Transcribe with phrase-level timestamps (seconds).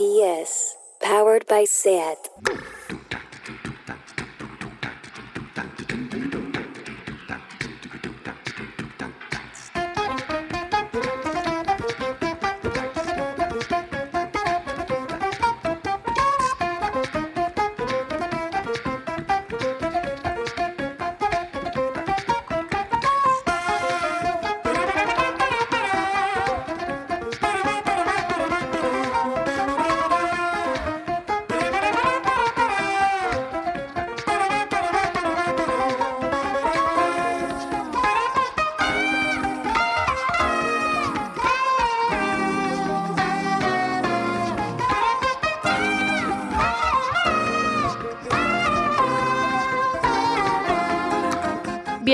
[0.00, 2.16] RPS, powered by SAT.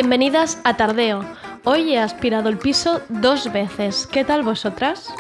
[0.07, 1.25] Bienvenidas a Tardeo.
[1.65, 4.07] Hoy he aspirado el piso dos veces.
[4.07, 5.13] ¿Qué tal vosotras?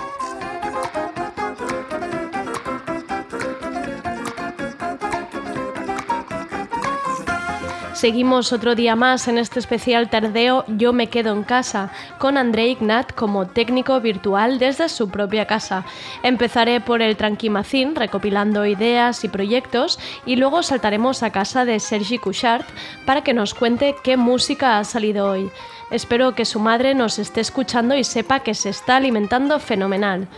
[7.96, 12.68] Seguimos otro día más en este especial tardeo Yo me quedo en casa, con André
[12.68, 15.86] Ignat como técnico virtual desde su propia casa.
[16.22, 22.18] Empezaré por el Tranquimacín, recopilando ideas y proyectos, y luego saltaremos a casa de Sergi
[22.18, 22.66] Couchard
[23.06, 25.50] para que nos cuente qué música ha salido hoy.
[25.90, 30.28] Espero que su madre nos esté escuchando y sepa que se está alimentando fenomenal.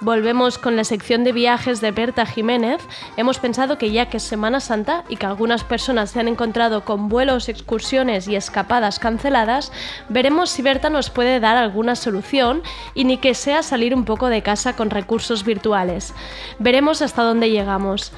[0.00, 2.82] Volvemos con la sección de viajes de Berta Jiménez.
[3.16, 6.84] Hemos pensado que ya que es Semana Santa y que algunas personas se han encontrado
[6.84, 9.72] con vuelos, excursiones y escapadas canceladas,
[10.08, 12.62] veremos si Berta nos puede dar alguna solución
[12.94, 16.12] y ni que sea salir un poco de casa con recursos virtuales.
[16.58, 18.12] Veremos hasta dónde llegamos.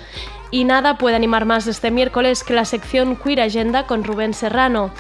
[0.51, 4.93] Y nada puede animar más este miércoles que la sección Queer Agenda con Rubén Serrano.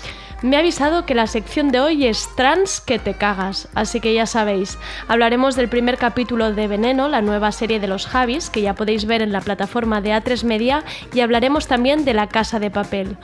[0.42, 4.12] Me ha avisado que la sección de hoy es trans que te cagas, así que
[4.12, 4.78] ya sabéis,
[5.09, 9.06] hablaremos del primer capítulo de Veneno, la nueva serie de los Javis, que ya podéis
[9.06, 10.84] ver en la plataforma de A3 Media,
[11.15, 13.17] y hablaremos también de La Casa de Papel.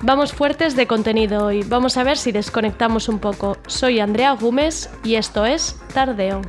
[0.00, 3.58] Vamos fuertes de contenido hoy, vamos a ver si desconectamos un poco.
[3.66, 6.42] Soy Andrea Gómez y esto es Tardeo.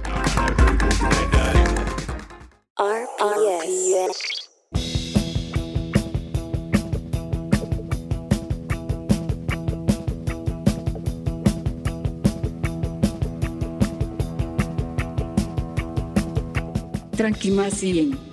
[17.18, 18.27] Tranquimacien.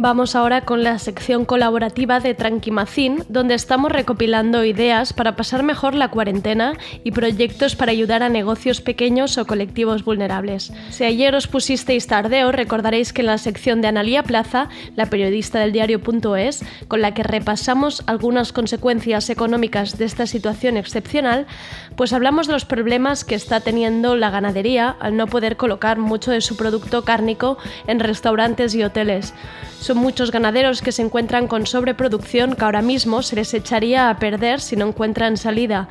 [0.00, 5.96] Vamos ahora con la sección colaborativa de Tranquimacín, donde estamos recopilando ideas para pasar mejor
[5.96, 10.72] la cuarentena y proyectos para ayudar a negocios pequeños o colectivos vulnerables.
[10.90, 15.58] Si ayer os pusisteis tardeo, recordaréis que en la sección de Analía Plaza, la periodista
[15.58, 21.48] del diario.es, con la que repasamos algunas consecuencias económicas de esta situación excepcional,
[21.96, 26.30] pues hablamos de los problemas que está teniendo la ganadería al no poder colocar mucho
[26.30, 29.34] de su producto cárnico en restaurantes y hoteles.
[29.88, 34.18] Son muchos ganaderos que se encuentran con sobreproducción que ahora mismo se les echaría a
[34.18, 35.88] perder si no encuentran salida.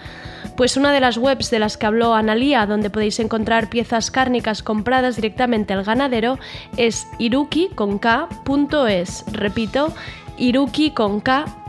[0.55, 4.61] Pues una de las webs de las que habló Analía, donde podéis encontrar piezas cárnicas
[4.61, 6.37] compradas directamente al ganadero,
[6.77, 9.25] es iruki.es.
[9.31, 9.95] Repito,
[10.37, 11.67] iruki.es.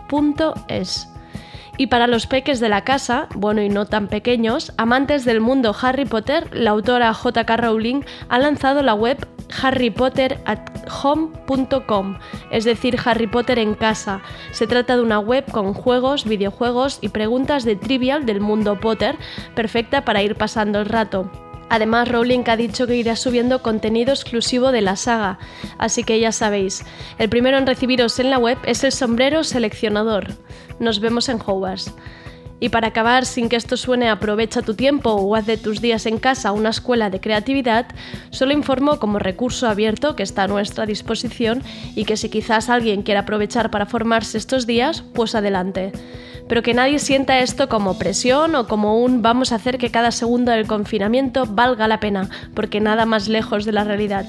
[1.78, 5.74] Y para los peques de la casa, bueno y no tan pequeños, amantes del mundo
[5.80, 7.56] Harry Potter, la autora J.K.
[7.56, 9.24] Rowling ha lanzado la web
[9.62, 12.18] harrypotterathome.com,
[12.50, 14.20] es decir, Harry Potter en casa.
[14.50, 19.16] Se trata de una web con juegos, videojuegos y preguntas de trivial del mundo Potter,
[19.54, 21.30] perfecta para ir pasando el rato.
[21.70, 25.38] Además, Rowling ha dicho que irá subiendo contenido exclusivo de la saga,
[25.76, 26.84] así que ya sabéis,
[27.18, 30.28] el primero en recibiros en la web es el sombrero seleccionador.
[30.78, 31.92] Nos vemos en Hogwarts.
[32.60, 36.06] Y para acabar, sin que esto suene aprovecha tu tiempo o haz de tus días
[36.06, 37.86] en casa una escuela de creatividad,
[38.30, 41.62] solo informo como recurso abierto que está a nuestra disposición
[41.94, 45.92] y que si quizás alguien quiera aprovechar para formarse estos días, pues adelante
[46.48, 50.10] pero que nadie sienta esto como presión o como un vamos a hacer que cada
[50.10, 54.26] segundo del confinamiento valga la pena, porque nada más lejos de la realidad.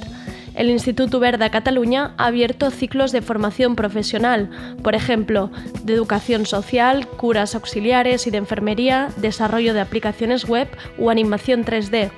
[0.56, 4.50] El Instituto Verda Cataluña ha abierto ciclos de formación profesional,
[4.84, 5.52] por ejemplo,
[5.84, 10.68] de educación social, curas auxiliares y de enfermería, desarrollo de aplicaciones web
[10.98, 12.12] o animación 3D.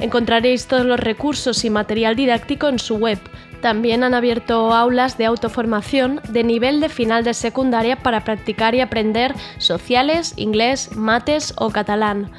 [0.00, 3.18] Encontraréis todos los recursos y material didáctico en su web
[3.60, 8.80] también han abierto aulas de autoformación de nivel de final de secundaria para practicar y
[8.80, 12.30] aprender sociales, inglés, mates o catalán.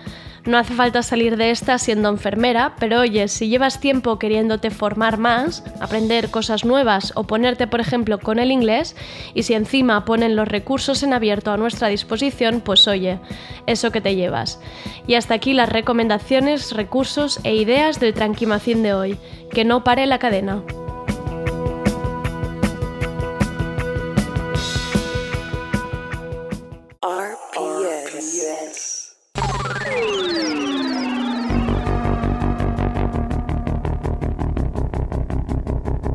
[0.46, 5.18] No hace falta salir de esta siendo enfermera, pero oye, si llevas tiempo queriéndote formar
[5.18, 8.96] más, aprender cosas nuevas o ponerte, por ejemplo, con el inglés,
[9.34, 13.20] y si encima ponen los recursos en abierto a nuestra disposición, pues oye,
[13.68, 14.60] eso que te llevas.
[15.08, 19.18] Y hasta aquí las recomendaciones, recursos e ideas del Tranquimacín de hoy.
[19.52, 20.64] Que no pare la cadena.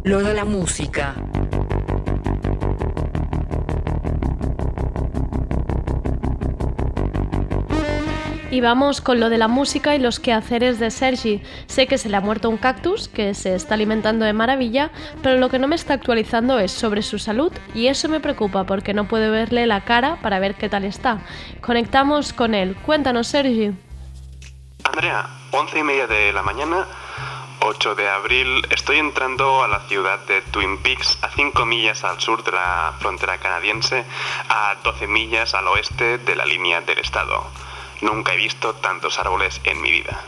[0.05, 1.15] Lo de la música.
[8.51, 11.43] Y vamos con lo de la música y los quehaceres de Sergi.
[11.69, 14.91] Sé que se le ha muerto un cactus, que se está alimentando de maravilla,
[15.23, 18.65] pero lo que no me está actualizando es sobre su salud y eso me preocupa
[18.65, 21.21] porque no puedo verle la cara para ver qué tal está.
[21.63, 22.77] Conectamos con él.
[22.85, 23.73] Cuéntanos, Sergi.
[24.85, 26.87] Andrea, once y media de la mañana
[27.67, 32.21] 8 de abril estoy entrando a la ciudad de Twin Peaks, a 5 millas al
[32.21, 34.05] sur de la frontera canadiense,
[34.51, 37.43] a 12 millas al oeste de la línea del estado.
[38.03, 40.23] Nunca he visto tantos árboles en mi vida.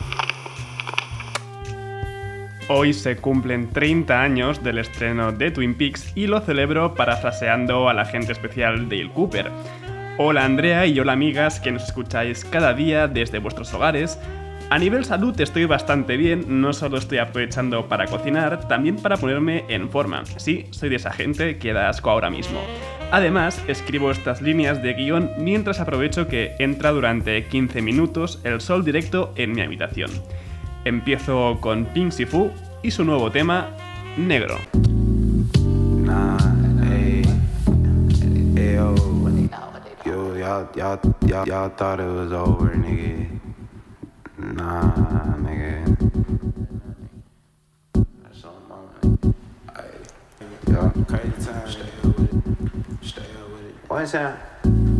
[2.68, 7.98] Hoy se cumplen 30 años del estreno de Twin Peaks y lo celebro parafraseando al
[7.98, 9.52] agente especial Dale Cooper.
[10.16, 14.18] Hola Andrea y hola amigas que nos escucháis cada día desde vuestros hogares,
[14.70, 19.64] a nivel salud estoy bastante bien, no solo estoy aprovechando para cocinar, también para ponerme
[19.68, 20.24] en forma.
[20.36, 22.60] Sí, soy de esa gente que da asco ahora mismo.
[23.12, 28.84] Además, escribo estas líneas de guion mientras aprovecho que entra durante 15 minutos el sol
[28.84, 30.10] directo en mi habitación.
[30.84, 32.50] Empiezo con Pink Sifu
[32.82, 33.68] y su nuevo tema,
[34.16, 34.56] Negro.
[44.38, 44.60] That's
[48.44, 48.84] on my
[50.68, 51.70] Yeah, crazy time.
[51.70, 53.06] Stay up with it.
[53.06, 53.74] Stay up with it.
[53.88, 54.95] What's that?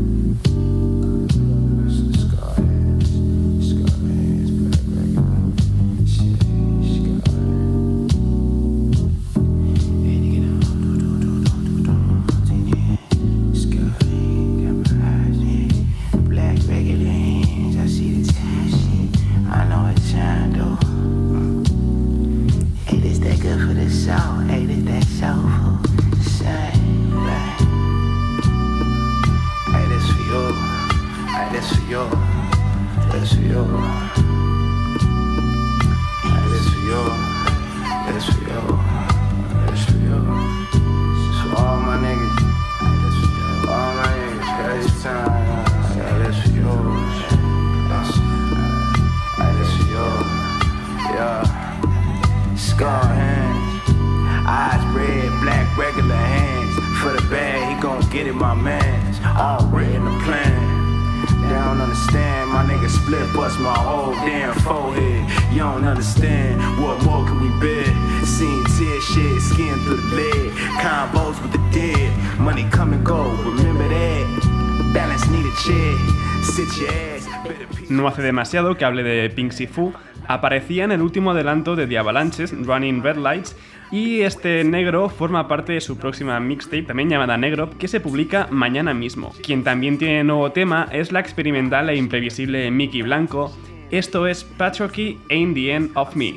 [78.36, 79.94] Demasiado que hable de Pink Sifu,
[80.28, 83.56] aparecía en el último adelanto de The Avalanches, Running Red Lights,
[83.90, 88.46] y este negro forma parte de su próxima mixtape, también llamada Negro, que se publica
[88.50, 89.32] mañana mismo.
[89.42, 93.56] Quien también tiene nuevo tema es la experimental e imprevisible Mickey Blanco.
[93.90, 96.32] Esto es Patricky Ain't the End of Me.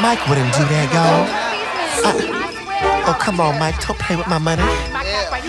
[0.00, 1.26] Mike wouldn't do that, y'all.
[2.02, 4.62] Uh, oh, come on, Mike, don't play with my money.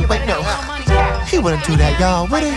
[0.09, 0.78] Wait, no.
[1.29, 2.49] He wouldn't do that, y'all, would he?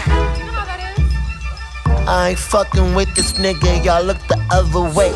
[2.09, 5.13] I ain't fucking with this nigga, y'all look the other way.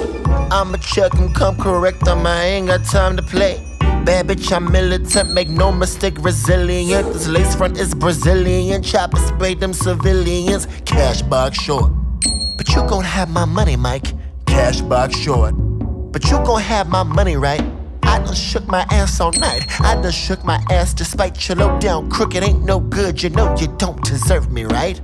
[0.51, 3.59] I'ma check him, come correct him, I ain't got time to play.
[4.05, 7.13] Bad bitch, I'm militant, make no mistake, resilient.
[7.13, 10.69] This lace front is Brazilian, chopper spray them civilians.
[10.85, 11.91] Cash box short.
[12.57, 14.13] But you gon' have my money, Mike.
[14.47, 15.55] Cash box short.
[16.13, 17.65] But you gon' have my money, right?
[18.17, 19.67] I done shook my ass all night.
[19.81, 23.23] I done shook my ass despite your low down crooked ain't no good.
[23.23, 24.99] You know you don't deserve me, right?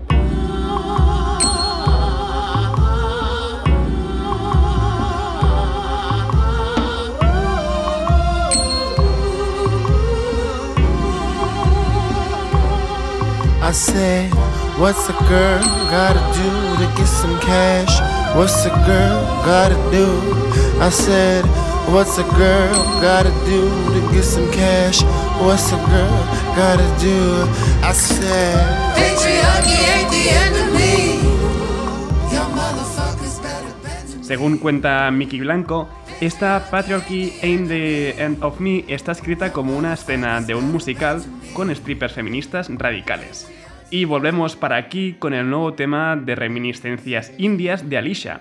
[13.61, 14.33] I said,
[14.81, 16.51] what's a girl gotta do
[16.81, 17.93] to get some cash?
[18.35, 20.07] What's a girl gotta do?
[20.81, 21.45] I said,
[21.89, 25.03] What's a girl gotta do to get some cash?
[25.43, 26.25] What's a girl
[26.57, 27.49] gotta do?
[27.83, 28.57] I said,
[28.95, 30.83] Patriarchy ain't the end of me.
[34.23, 35.89] Según cuenta Mickey Blanco,
[36.21, 41.23] esta Patriarchy Ain't the End of Me está escrita como una escena de un musical
[41.53, 43.51] con strippers feministas radicales.
[43.91, 48.41] Y volvemos para aquí con el nuevo tema de reminiscencias indias de Alicia.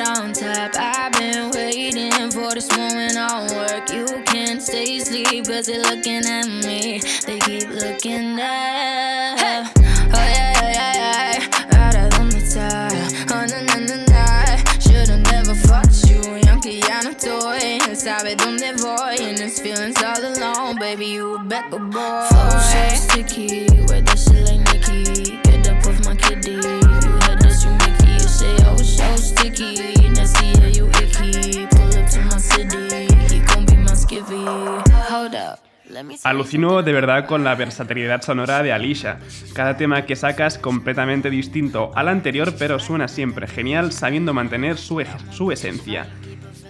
[0.00, 0.76] On top.
[0.76, 3.90] I've been waiting for this moment on work.
[3.92, 7.00] You can't stay asleep, cause they're looking at me.
[7.26, 9.37] They keep looking at
[36.24, 39.18] Alucino de verdad con la versatilidad sonora de Alicia.
[39.54, 44.76] Cada tema que saca es completamente distinto al anterior, pero suena siempre genial sabiendo mantener
[44.76, 46.06] su, su esencia.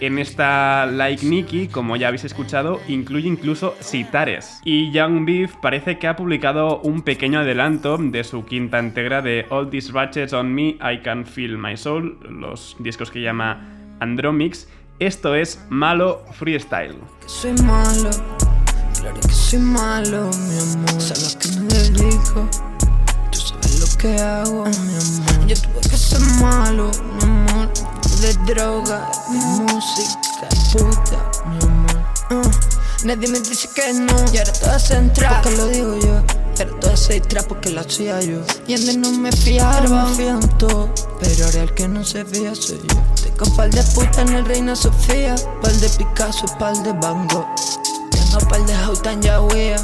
[0.00, 4.60] En esta Like Nikki, como ya habéis escuchado, incluye incluso sitares.
[4.64, 9.46] Y Young Beef parece que ha publicado un pequeño adelanto de su quinta entrega de
[9.50, 13.68] All These Ratchets on Me, I Can Feel My Soul, los discos que llama
[13.98, 14.68] Andromix.
[15.00, 16.96] Esto es Malo Freestyle.
[17.26, 18.10] Soy malo
[19.00, 21.00] Claro que soy malo, mi amor.
[21.00, 22.48] Sabes que me dedico.
[23.30, 25.46] Tú sabes lo que hago, mi amor.
[25.46, 27.72] Yo tuve que ser malo, mi amor.
[28.20, 31.96] De droga, de música, puta, mi amor.
[32.30, 34.16] Uh, nadie me dice que no.
[34.32, 36.22] Y ahora todas se entra, porque lo digo yo.
[36.56, 38.40] Pero todas se distrae porque la hacía yo.
[38.66, 40.92] Y antes no me fiaba, me fían todo.
[41.20, 43.00] Pero ahora el que no se fía soy yo.
[43.22, 45.36] Tengo par de puta en el Reina Sofía.
[45.62, 47.46] Par de Picasso, par de Van Gogh.
[48.38, 49.76] Tengo par de house tan Yahweh.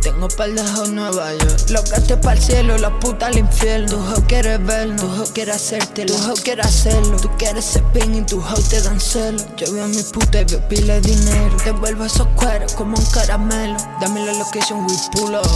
[0.00, 1.68] Tengo par de house Nueva York.
[1.68, 3.88] Lo gasté el cielo, la puta al infierno.
[3.88, 7.18] Tu house quiere verlo, tu house quiere hacerte, tu house quiere hacerlo.
[7.18, 9.44] Tú quieres ser ping y tu house te dan celo.
[9.56, 11.56] Yo veo a mi puta y veo pila de dinero.
[11.62, 13.76] Te vuelvo esos cueros como un caramelo.
[14.00, 15.46] Dame la location, we pull up,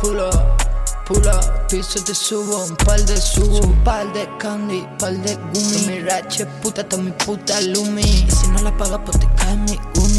[0.00, 0.66] pull up.
[1.06, 5.12] Pull up, piso te subo, un par de subo, un par de candy, un par
[5.12, 5.86] de gumi.
[5.86, 8.02] Mi rache puta, toda mi puta lumi.
[8.02, 10.15] Y si no la pagas, pues te cae mi uni.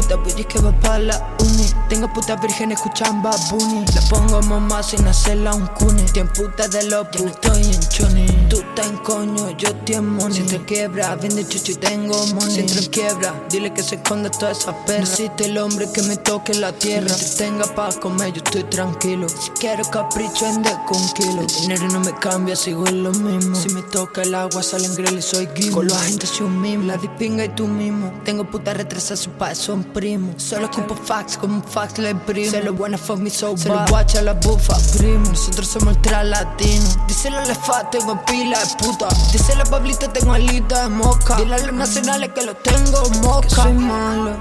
[0.00, 1.66] Puta bullies que va pa' la uni.
[1.90, 3.84] Tengo puta virgen escuchan babuni.
[3.94, 6.04] La pongo mamá sin hacerla un cuni.
[6.04, 8.39] Tien puta de yo no estoy en choni.
[8.50, 10.34] Tú estás en coño, yo en money.
[10.34, 12.50] Si te quiebra, vende chucho y tengo money.
[12.50, 15.02] Si entro en quiebra, dile que se esconda toda esa perra.
[15.02, 17.06] Existe el hombre que me toque la tierra.
[17.06, 19.28] Mientras tenga pa' comer, yo estoy tranquilo.
[19.28, 21.42] Si quiero capricho, ande con kilo.
[21.42, 23.54] El dinero no me cambia, sigo en lo mismo.
[23.54, 25.76] Si me toca el agua, sale en grel y soy guimo.
[25.76, 26.84] Con los agentes soy un mimo.
[26.84, 28.12] La dipinga y tú mismo.
[28.24, 30.42] Tengo puta retrasa su paso son primos.
[30.42, 32.50] Solo escupo fax como un fax le imprimo.
[32.50, 35.28] Se lo buena fuck me so Se lo guacha la bufa, primo.
[35.28, 36.84] Nosotros somos el latino.
[37.06, 39.08] Díselo al lefa, tengo pila de puta.
[39.32, 41.36] Díselo a Pablito, tengo alita de moca.
[41.36, 43.48] Dile a los nacionales que lo tengo moca.
[43.48, 44.36] Que soy malo.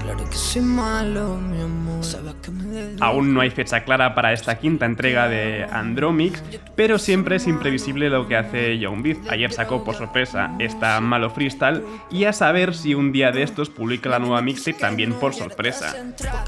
[0.00, 2.04] Claro que soy malo, mi amor.
[2.04, 2.61] Sabes que me
[3.00, 6.42] Aún no hay fecha clara para esta quinta entrega de Andromix,
[6.74, 9.30] pero siempre es imprevisible lo que hace Young Beat.
[9.30, 13.70] Ayer sacó por sorpresa esta Malo Freestyle y a saber si un día de estos
[13.70, 15.94] publica la nueva mixtape también por sorpresa.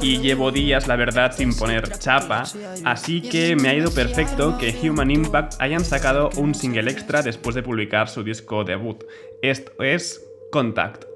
[0.01, 2.45] Y llevo días, la verdad, sin poner chapa,
[2.85, 7.55] así que me ha ido perfecto que Human Impact hayan sacado un single extra después
[7.55, 9.05] de publicar su disco debut.
[9.43, 11.14] Esto es Contact.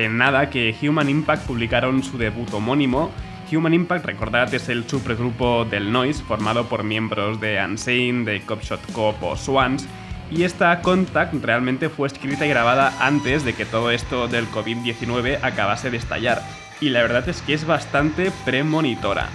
[0.00, 3.10] Hace nada que Human Impact publicaron su debut homónimo.
[3.52, 8.80] Human Impact, recordad, es el supergrupo del Noise, formado por miembros de Unsane, de Copshot
[8.92, 9.86] Cop o Swans,
[10.30, 15.40] y esta Contact realmente fue escrita y grabada antes de que todo esto del COVID-19
[15.42, 16.40] acabase de estallar,
[16.80, 19.28] y la verdad es que es bastante premonitora.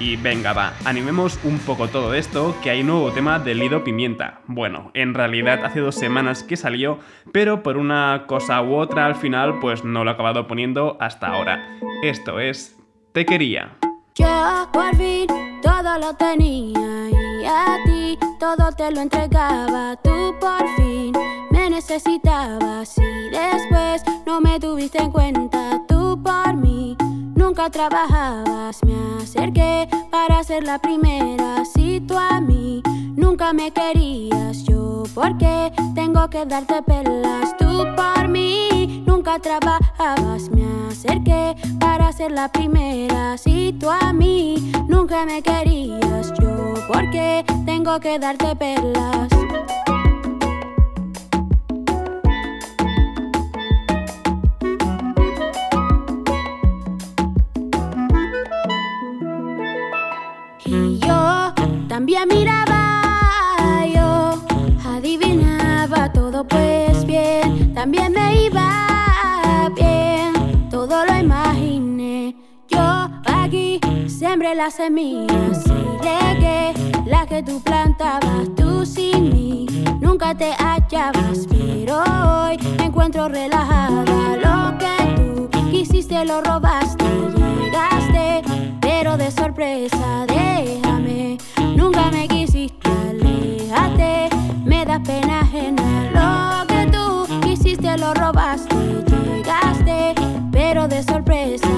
[0.00, 4.40] Y venga, va, animemos un poco todo esto, que hay nuevo tema de Lido Pimienta.
[4.46, 6.98] Bueno, en realidad hace dos semanas que salió,
[7.32, 11.26] pero por una cosa u otra al final pues no lo he acabado poniendo hasta
[11.26, 11.78] ahora.
[12.02, 12.78] Esto es
[13.12, 13.76] Te quería.
[14.14, 15.26] Yo por fin
[15.62, 19.96] todo lo tenía y a ti todo te lo entregaba.
[20.02, 21.12] Tú por fin
[21.50, 25.79] me necesitabas y después no me tuviste en cuenta.
[27.60, 28.82] Nunca trabajabas.
[28.86, 31.62] Me acerqué para ser la primera.
[31.66, 32.82] Si tú a mí
[33.16, 37.54] nunca me querías, yo porque tengo que darte pelas.
[37.58, 40.48] Tú por mí nunca trabajabas.
[40.48, 43.36] Me acerqué para ser la primera.
[43.36, 49.28] Si tú a mí nunca me querías, yo porque tengo que darte pelas.
[61.88, 64.40] También miraba yo,
[64.88, 72.36] adivinaba todo pues bien, también me iba bien, todo lo imaginé.
[72.68, 76.72] Yo aquí sembré las semillas y regué
[77.04, 79.66] las que tú plantabas, tú sin mí
[80.00, 84.36] nunca te hallabas, pero hoy me encuentro relajada.
[84.36, 87.04] Lo que tú quisiste lo robaste,
[87.36, 88.42] llegaste,
[89.00, 91.38] pero de sorpresa déjame
[91.74, 94.28] Nunca me quisiste, aléjate,
[94.66, 96.10] me da pena ajena.
[96.12, 98.76] Lo que tú quisiste lo robaste,
[99.08, 100.14] llegaste,
[100.52, 101.69] pero de sorpresa,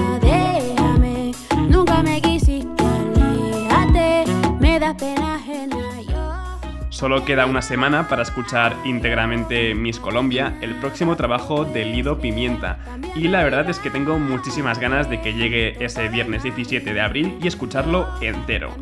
[7.03, 12.79] Solo queda una semana para escuchar íntegramente Miss Colombia, el próximo trabajo de Lido Pimienta.
[13.13, 17.01] Y la verdad es que tengo muchísimas ganas de que llegue ese viernes 17 de
[17.01, 18.73] abril y escucharlo entero.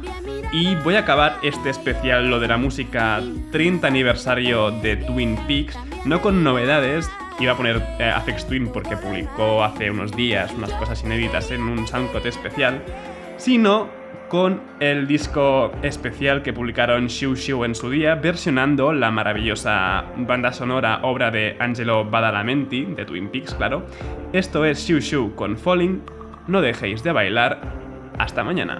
[0.53, 3.19] Y voy a acabar este especial, lo de la música
[3.51, 8.97] 30 aniversario de Twin Peaks, no con novedades, iba a poner eh, Afex Twin porque
[8.97, 12.84] publicó hace unos días unas cosas inéditas en un SoundCloud especial,
[13.38, 14.00] sino
[14.32, 20.54] con el disco especial que publicaron Shu Shu en su día, versionando la maravillosa banda
[20.54, 23.86] sonora obra de Angelo Badalamenti, de Twin Peaks, claro.
[24.32, 26.02] Esto es Shu Shu con Falling,
[26.48, 27.60] no dejéis de bailar,
[28.20, 28.80] hasta mañana.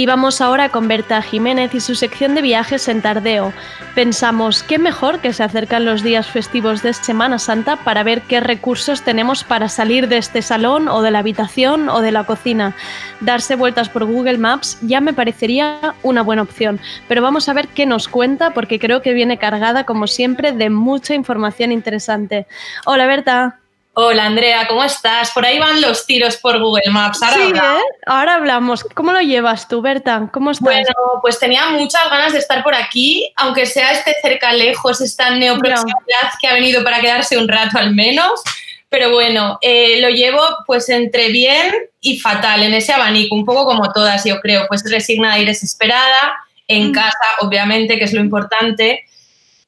[0.00, 3.52] Y vamos ahora con Berta Jiménez y su sección de viajes en Tardeo.
[3.94, 8.40] Pensamos, qué mejor que se acercan los días festivos de Semana Santa para ver qué
[8.40, 12.74] recursos tenemos para salir de este salón o de la habitación o de la cocina.
[13.20, 17.68] Darse vueltas por Google Maps ya me parecería una buena opción, pero vamos a ver
[17.68, 22.46] qué nos cuenta porque creo que viene cargada, como siempre, de mucha información interesante.
[22.86, 23.60] Hola Berta.
[24.02, 25.30] Hola Andrea, ¿cómo estás?
[25.32, 27.22] Por ahí van los tiros por Google Maps.
[27.22, 27.80] Ahora, sí, hablamos.
[27.82, 27.84] ¿eh?
[28.06, 28.84] Ahora hablamos.
[28.94, 30.30] ¿Cómo lo llevas tú, Berta?
[30.32, 30.64] ¿Cómo estás?
[30.64, 30.86] Bueno,
[31.20, 36.32] pues tenía muchas ganas de estar por aquí, aunque sea este cerca lejos, esta neoproximidad
[36.40, 38.40] que ha venido para quedarse un rato al menos.
[38.88, 43.66] Pero bueno, eh, lo llevo pues entre bien y fatal, en ese abanico, un poco
[43.66, 46.36] como todas, yo creo, pues resignada y desesperada,
[46.68, 46.92] en Mm.
[46.92, 49.04] casa, obviamente, que es lo importante,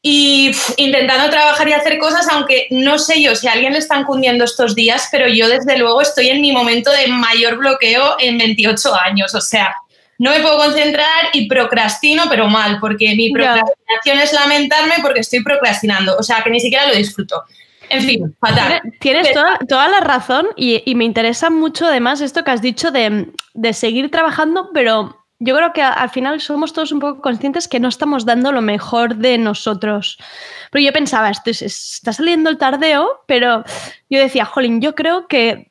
[0.05, 4.05] y intentando trabajar y hacer cosas, aunque no sé yo si a alguien le están
[4.05, 8.37] cundiendo estos días, pero yo desde luego estoy en mi momento de mayor bloqueo en
[8.37, 9.75] 28 años, o sea,
[10.19, 15.43] no me puedo concentrar y procrastino, pero mal, porque mi procrastinación es lamentarme porque estoy
[15.43, 17.43] procrastinando, o sea, que ni siquiera lo disfruto.
[17.89, 18.81] En fin, fatal.
[18.83, 22.63] Tiene- Tienes toda, toda la razón y, y me interesa mucho además esto que has
[22.63, 27.21] dicho de, de seguir trabajando, pero yo creo que al final somos todos un poco
[27.21, 30.17] conscientes que no estamos dando lo mejor de nosotros.
[30.71, 33.65] Pero yo pensaba, esto es- está saliendo el tardeo, pero
[34.09, 35.69] yo decía, jolín, yo creo que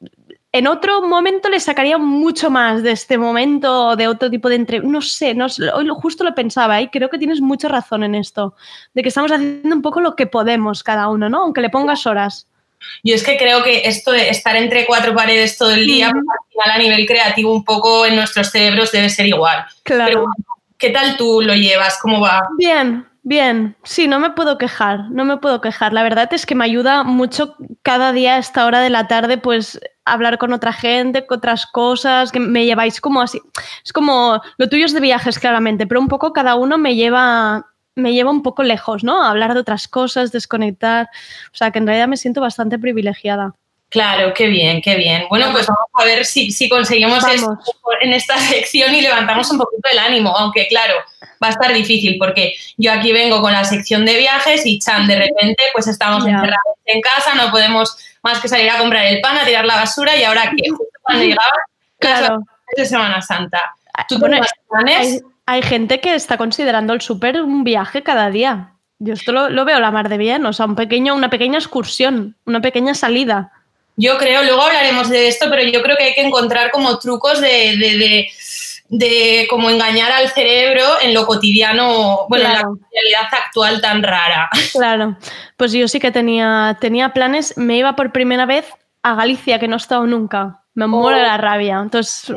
[0.54, 4.56] en otro momento le sacaría mucho más de este momento o de otro tipo de
[4.56, 4.82] entre...
[4.82, 8.16] No sé, no sé, hoy justo lo pensaba y creo que tienes mucha razón en
[8.16, 8.56] esto,
[8.94, 11.44] de que estamos haciendo un poco lo que podemos cada uno, ¿no?
[11.44, 12.48] Aunque le pongas horas.
[13.04, 16.24] Yo es que creo que esto de estar entre cuatro paredes todo el día, pues,
[16.30, 19.66] al final a nivel creativo un poco en nuestros cerebros debe ser igual.
[19.84, 20.06] Claro.
[20.06, 20.26] Pero
[20.78, 22.00] ¿qué tal tú lo llevas?
[22.02, 22.42] ¿Cómo va?
[22.58, 23.76] Bien, bien.
[23.84, 25.94] Sí, no me puedo quejar, no me puedo quejar.
[25.94, 29.38] La verdad es que me ayuda mucho cada día a esta hora de la tarde,
[29.38, 33.42] pues hablar con otra gente, con otras cosas, que me lleváis como así.
[33.86, 37.68] Es como lo tuyo es de viajes, claramente, pero un poco cada uno me lleva
[37.96, 39.24] me lleva un poco lejos, ¿no?
[39.24, 41.10] Hablar de otras cosas, desconectar.
[41.54, 43.54] O sea, que en realidad me siento bastante privilegiada.
[43.90, 45.26] Claro, qué bien, qué bien.
[45.30, 47.60] Bueno, pues vamos a ver si, si conseguimos esto
[48.00, 50.94] en esta sección y levantamos un poquito el ánimo, aunque claro,
[51.44, 55.08] va a estar difícil porque yo aquí vengo con la sección de viajes y Chan,
[55.08, 59.20] de repente pues estamos encerrados en casa, no podemos más que salir a comprar el
[59.20, 61.52] pan, a tirar la basura y ahora que justo cuando llegaban
[62.00, 62.40] Claro.
[62.78, 63.76] de Semana Santa.
[64.08, 65.22] ¿Tú Bueno, planes?
[65.52, 68.74] Hay, gente que está considerando el súper un viaje cada día.
[69.00, 71.58] Yo esto lo, lo veo la mar de bien, o sea, un pequeño, una pequeña
[71.58, 73.52] excursión, una pequeña salida.
[73.98, 77.42] Yo creo, luego hablaremos de esto, pero yo creo que hay que encontrar como trucos
[77.42, 78.30] de, de, de,
[78.90, 82.70] de como engañar al cerebro en lo cotidiano, bueno, Claro.
[82.70, 84.50] en la realidad actual tan rara.
[84.74, 85.18] Claro,
[85.58, 88.66] pues yo sí que tenía, tenía planes, me iba por primera vez
[89.04, 90.61] a Galicia, que no he estado nunca.
[90.74, 91.80] Me muero de la rabia.
[91.82, 92.32] Entonces,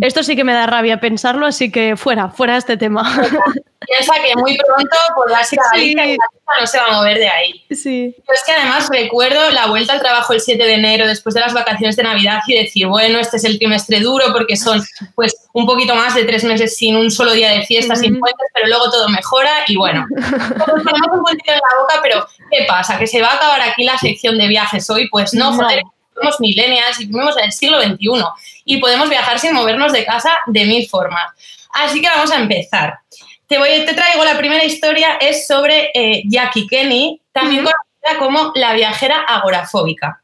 [0.00, 3.02] esto sí que me da rabia pensarlo, así que fuera, fuera este tema.
[3.86, 5.94] Piensa que muy pronto podrás ir a Sí.
[5.94, 6.18] Galicia y Galicia
[6.60, 7.64] no se va a mover de ahí.
[7.70, 8.14] Sí.
[8.18, 11.40] Yo es que además recuerdo la vuelta al trabajo el 7 de enero después de
[11.40, 14.82] las vacaciones de Navidad y decir, bueno, este es el trimestre duro porque son
[15.14, 18.20] pues un poquito más de tres meses sin un solo día de fiesta, sin Ujú.
[18.20, 20.26] puentes, pero luego todo mejora y bueno, nos
[20.66, 22.98] ponemos un puntito en la boca, pero ¿qué pasa?
[22.98, 25.08] ¿Que se va a acabar aquí la sección de viajes hoy?
[25.10, 25.56] Pues no, No.
[25.64, 25.82] joder,
[26.22, 28.24] somos millennials y vivimos en el siglo XXI
[28.64, 31.24] y podemos viajar sin movernos de casa de mil formas.
[31.72, 32.98] Así que vamos a empezar.
[33.46, 38.52] Te, voy, te traigo la primera historia, es sobre eh, Jackie Kenny, también conocida como
[38.54, 40.22] la viajera agorafóbica.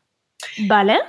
[0.59, 1.01] Vale.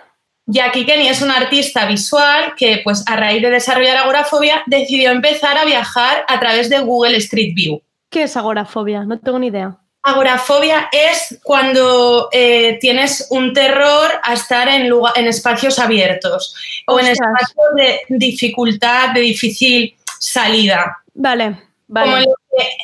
[0.46, 5.58] Jackie Kenny es una artista visual que, pues, a raíz de desarrollar agorafobia, decidió empezar
[5.58, 7.82] a viajar a través de Google Street View.
[8.10, 9.04] ¿Qué es agorafobia?
[9.04, 9.78] No tengo ni idea.
[10.02, 16.56] Agorafobia es cuando eh, tienes un terror a estar en, lugar- en espacios abiertos
[16.88, 20.98] o en espacios de dificultad, de difícil salida.
[21.14, 22.26] Vale, vale.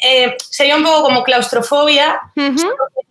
[0.03, 2.19] eh, sería un poco como claustrofobia.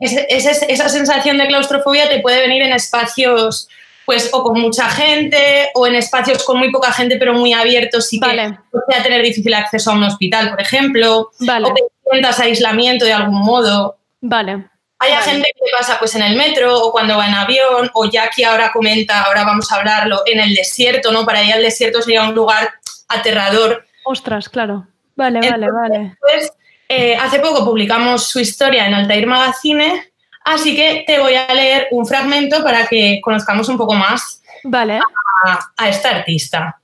[0.00, 3.68] Esa sensación de claustrofobia te puede venir en espacios
[4.06, 8.12] pues o con mucha gente o en espacios con muy poca gente pero muy abiertos
[8.12, 8.58] y Vale.
[8.70, 11.68] que pueda tener difícil acceso a un hospital, por ejemplo, Vale.
[11.70, 13.98] o que sientas aislamiento de algún modo.
[14.20, 14.66] Vale.
[14.98, 15.22] Hay Vale.
[15.24, 18.70] gente que pasa pues en el metro o cuando va en avión o Jackie ahora
[18.72, 21.26] comenta, ahora vamos a hablarlo, en el desierto, ¿no?
[21.26, 22.70] Para ella el desierto sería un lugar
[23.08, 23.84] aterrador.
[24.04, 24.86] Ostras, claro.
[25.16, 26.16] Vale, vale, vale.
[26.20, 26.52] Pues
[26.88, 30.12] eh, hace poco publicamos su historia en Altair Magazine,
[30.44, 35.00] así que te voy a leer un fragmento para que conozcamos un poco más Vale.
[35.44, 36.80] a, a esta artista.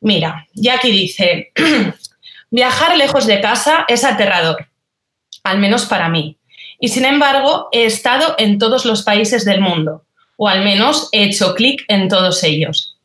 [0.00, 1.52] Mira, Jackie dice,
[2.50, 4.68] viajar lejos de casa es aterrador,
[5.44, 6.36] al menos para mí.
[6.80, 10.04] Y sin embargo, he estado en todos los países del mundo,
[10.36, 12.96] o al menos he hecho clic en todos ellos.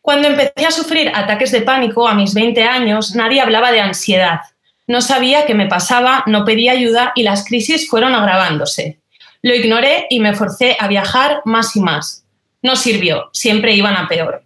[0.00, 4.40] Cuando empecé a sufrir ataques de pánico a mis 20 años, nadie hablaba de ansiedad.
[4.86, 9.00] No sabía qué me pasaba, no pedía ayuda y las crisis fueron agravándose.
[9.42, 12.24] Lo ignoré y me forcé a viajar más y más.
[12.62, 14.44] No sirvió, siempre iban a peor.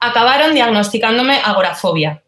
[0.00, 2.22] Acabaron diagnosticándome agorafobia.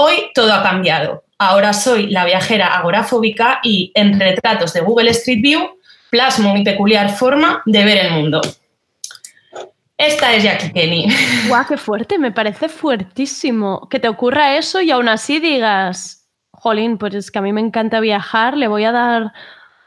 [0.00, 1.24] Hoy todo ha cambiado.
[1.38, 5.70] Ahora soy la viajera agorafóbica y en retratos de Google Street View
[6.08, 8.40] plasmo mi peculiar forma de ver el mundo.
[9.96, 11.08] Esta es Jackie Kenny.
[11.48, 13.88] Guau, qué fuerte, me parece fuertísimo.
[13.90, 17.60] Que te ocurra eso y aún así digas, jolín, pues es que a mí me
[17.60, 19.32] encanta viajar, le voy a dar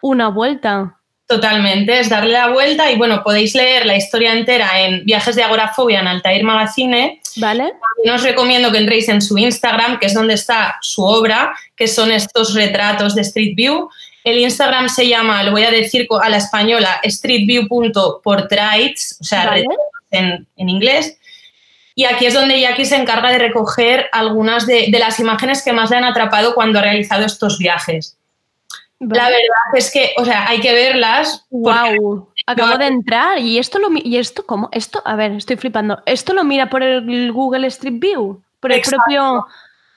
[0.01, 0.99] una vuelta.
[1.25, 5.43] Totalmente, es darle la vuelta y bueno, podéis leer la historia entera en Viajes de
[5.43, 7.20] Agorafobia en Altair Magazine.
[7.37, 7.73] ¿Vale?
[7.95, 11.87] También os recomiendo que entréis en su Instagram, que es donde está su obra, que
[11.87, 13.89] son estos retratos de Street View.
[14.23, 19.65] El Instagram se llama, lo voy a decir a la española, streetview.portraits, o sea, Vale.
[20.11, 21.17] en, en inglés.
[21.95, 25.73] Y aquí es donde Jackie se encarga de recoger algunas de, de las imágenes que
[25.73, 28.17] más le han atrapado cuando ha realizado estos viajes.
[28.99, 29.41] La verdad
[29.73, 31.45] es que, o sea, hay que verlas.
[31.49, 32.30] Wow.
[32.45, 36.33] Acabo de entrar y esto lo y esto cómo esto a ver estoy flipando esto
[36.33, 38.97] lo mira por el Google Street View por el Exacto.
[39.05, 39.45] propio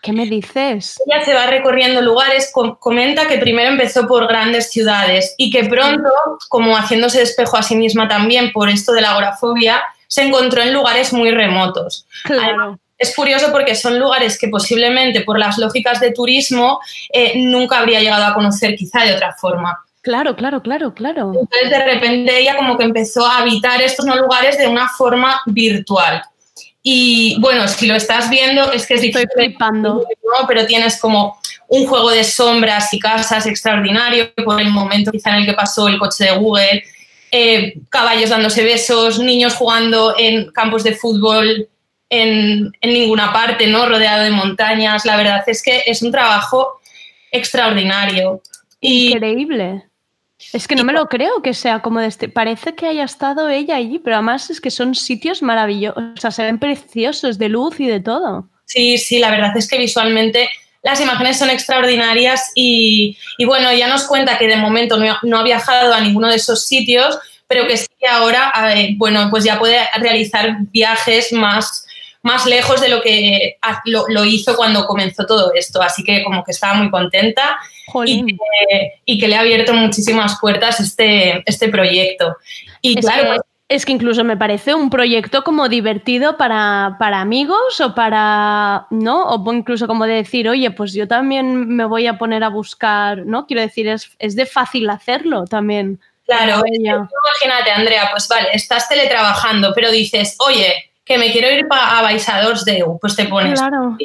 [0.03, 1.01] ¿qué me dices?
[1.07, 5.65] Ella se va recorriendo lugares, com- comenta que primero empezó por grandes ciudades y que
[5.65, 6.11] pronto,
[6.51, 10.75] como haciéndose espejo a sí misma también por esto de la agorafobia, se encontró en
[10.75, 12.07] lugares muy remotos.
[12.25, 12.79] Claro.
[12.99, 16.81] Es curioso porque son lugares que posiblemente por las lógicas de turismo
[17.11, 19.79] eh, nunca habría llegado a conocer quizá de otra forma.
[20.05, 21.33] Claro, claro, claro, claro.
[21.35, 25.40] Entonces de repente ella como que empezó a habitar estos no lugares de una forma
[25.47, 26.23] virtual.
[26.83, 30.05] Y bueno, si lo estás viendo es que es Estoy difícil, flipando.
[30.23, 30.47] ¿no?
[30.47, 31.38] pero tienes como
[31.69, 35.88] un juego de sombras y casas extraordinario por el momento quizá en el que pasó
[35.88, 36.85] el coche de Google,
[37.31, 41.67] eh, caballos dándose besos, niños jugando en campos de fútbol
[42.11, 43.87] en, en ninguna parte, ¿no?
[43.87, 45.07] rodeado de montañas.
[45.07, 46.79] La verdad es que es un trabajo
[47.33, 48.43] extraordinario.
[48.83, 49.85] Y Increíble.
[50.53, 52.29] Es que no me lo creo que sea como de este.
[52.29, 56.03] Parece que haya estado ella allí, pero además es que son sitios maravillosos.
[56.17, 58.49] O sea, se ven preciosos de luz y de todo.
[58.67, 60.49] Sí, sí, la verdad es que visualmente
[60.83, 65.19] las imágenes son extraordinarias y, y bueno, ya nos cuenta que de momento no, ha-
[65.23, 69.29] no ha viajado a ninguno de esos sitios, pero que sí que ahora, eh, bueno,
[69.31, 71.84] pues ya puede realizar viajes más,
[72.25, 75.83] más lejos de lo que lo, lo hizo cuando comenzó todo esto.
[75.83, 77.59] Así que como que estaba muy contenta
[78.07, 78.37] y que,
[79.05, 82.37] y que le ha abierto muchísimas puertas este, este proyecto.
[82.81, 83.35] Y Es, claro,
[83.69, 88.87] que, es que incluso me parece un proyecto como divertido para, para amigos o para,
[88.89, 89.27] ¿no?
[89.27, 93.27] O incluso como de decir, oye, pues yo también me voy a poner a buscar,
[93.27, 93.47] ¿no?
[93.47, 96.01] Quiero decir, es, es de fácil hacerlo también.
[96.25, 102.03] Claro, imagínate, Andrea, pues vale, estás teletrabajando, pero dices, oye, que me quiero ir a
[102.03, 103.97] Baisadors Deu, pues te pones Claro.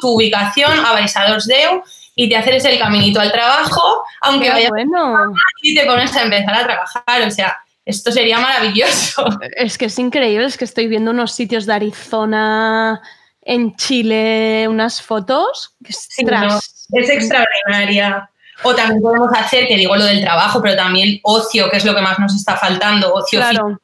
[0.00, 1.82] tu, ubicación a Baisadors Deu
[2.14, 5.32] y te haces el caminito al trabajo, aunque Qué vayas bueno.
[5.62, 9.26] y te pones a empezar a trabajar, o sea, esto sería maravilloso.
[9.56, 13.02] Es que es increíble, es que estoy viendo unos sitios de Arizona,
[13.44, 15.74] en Chile, unas fotos.
[15.88, 16.58] Sí, ¿no?
[16.92, 18.30] Es extraordinaria.
[18.62, 21.94] O también podemos hacer, que digo lo del trabajo, pero también ocio, que es lo
[21.94, 23.40] que más nos está faltando, ocio.
[23.40, 23.78] Claro.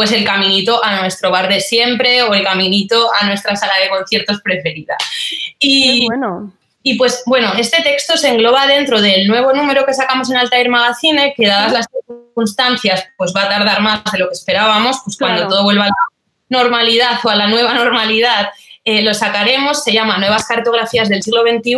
[0.00, 3.90] Pues el caminito a nuestro bar de siempre o el caminito a nuestra sala de
[3.90, 4.96] conciertos preferida.
[5.58, 6.54] Qué Y, bueno.
[6.82, 10.70] y pues bueno, este texto se engloba dentro del nuevo número que sacamos en Altair
[10.70, 15.18] Magazine, que dadas las circunstancias, pues va a tardar más de lo que esperábamos, pues
[15.18, 15.94] cuando todo vuelva a la
[16.48, 18.48] normalidad o a la nueva normalidad,
[18.86, 21.76] eh, lo sacaremos, se llama Nuevas cartografías del siglo XXI.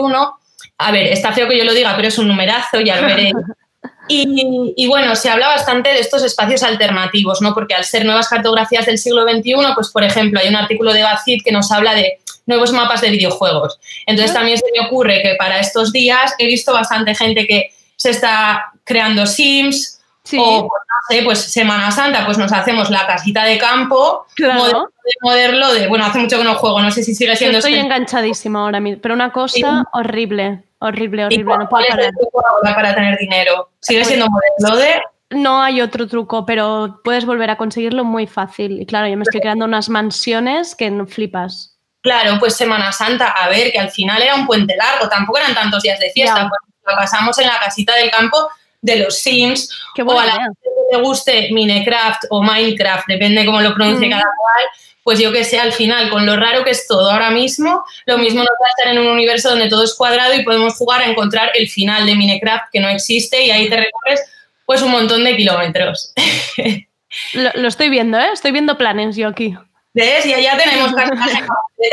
[0.79, 3.35] A ver, está feo que yo lo diga, pero es un numerazo, ya lo veréis.
[4.09, 7.55] Y, y bueno, se habla bastante de estos espacios alternativos, ¿no?
[7.55, 11.03] Porque al ser nuevas cartografías del siglo XXI, pues por ejemplo, hay un artículo de
[11.03, 13.79] Bacit que nos habla de nuevos mapas de videojuegos.
[14.07, 18.11] Entonces también se me ocurre que para estos días he visto bastante gente que se
[18.11, 20.37] está creando Sims Sí.
[20.41, 24.55] o, pues, no sé, pues Semana Santa, pues nos hacemos la casita de campo, Claro.
[24.61, 27.37] modelo de, modelo de, bueno, hace mucho que no juego, no sé si sigue Yo
[27.37, 29.65] siendo estoy este- enganchadísima ahora mismo, pero una cosa Sí.
[29.93, 31.45] horrible, horrible, ¿Y horrible.
[31.47, 32.07] cuál No puedo es parar.
[32.07, 33.71] el truco ahora para tener dinero?
[33.81, 35.03] ¿Sigue Pues- siendo modelo de...?
[35.31, 38.83] No hay otro truco, pero puedes volver a conseguirlo muy fácil.
[38.83, 41.79] Y claro, yo me estoy creando unas mansiones que no flipas.
[42.03, 45.55] Claro, pues Semana Santa, a ver, que al final era un puente largo, tampoco eran
[45.55, 48.37] tantos días de fiesta, pues lo pasamos en la casita del campo
[48.83, 49.71] de los Sims,
[50.05, 54.11] o a la gente que le guste Minecraft o Minecraft, depende cómo lo pronuncie Mm.
[54.11, 54.65] cada cual,
[55.03, 58.19] pues yo que sé, al final, con lo raro que es todo ahora mismo, lo
[58.19, 61.03] mismo nos va a estar en un universo donde todo es cuadrado y podemos jugar
[61.03, 64.21] a encontrar el final de Minecraft que no existe y ahí te recorres
[64.65, 66.13] pues un montón de kilómetros.
[67.35, 68.31] Lo, lo estoy viendo, ¿eh?
[68.33, 69.55] Estoy viendo planes yo aquí.
[69.93, 70.25] ¿Ves?
[70.25, 71.29] Y allá tenemos cartas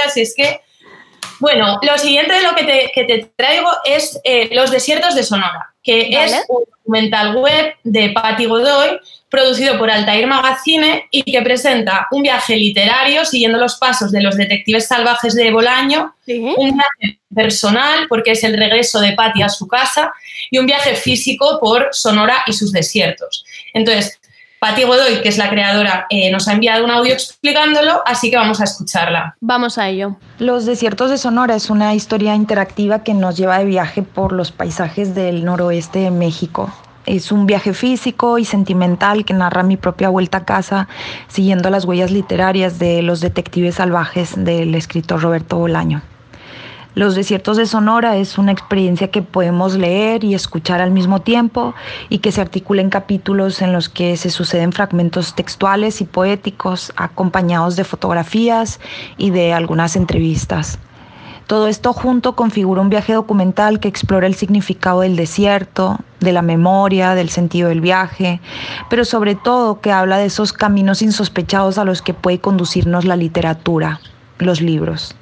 [0.06, 0.62] así es que...
[1.40, 5.24] Bueno, lo siguiente de lo que te, que te traigo es eh, Los desiertos de
[5.24, 6.26] Sonora, que Vale.
[6.26, 12.24] es un documental web de Patti Godoy, producido por Altair Magazine y que presenta un
[12.24, 18.32] viaje literario siguiendo los pasos de los detectives salvajes de Bolaño, un viaje personal porque
[18.32, 20.12] es el regreso de Patti a su casa
[20.50, 23.46] y un viaje físico por Sonora y sus desiertos.
[23.74, 24.19] Entonces,
[24.60, 28.36] Patti Godoy, que es la creadora, eh, nos ha enviado un audio explicándolo, así que
[28.36, 29.36] vamos a escucharla.
[29.40, 30.18] Vamos a ello.
[30.38, 34.52] Los desiertos de Sonora es una historia interactiva que nos lleva de viaje por los
[34.52, 36.74] paisajes del noroeste de México.
[37.06, 40.88] Es un viaje físico y sentimental que narra mi propia vuelta a casa
[41.30, 46.02] siguiendo las huellas literarias de los detectives salvajes del escritor Roberto Bolaño.
[46.96, 51.76] Los desiertos de Sonora es una experiencia que podemos leer y escuchar al mismo tiempo
[52.10, 56.92] y que se articula en capítulos en los que se suceden fragmentos textuales y poéticos
[56.96, 58.80] acompañados de fotografías
[59.18, 60.80] y de algunas entrevistas.
[61.46, 66.42] Todo esto junto configura un viaje documental que explora el significado del desierto, de la
[66.42, 68.42] memoria, del sentido del viaje,
[68.90, 73.16] pero sobre todo que habla de esos caminos insospechados a los que puede conducirnos la
[73.16, 74.00] literatura,
[74.40, 75.16] los libros.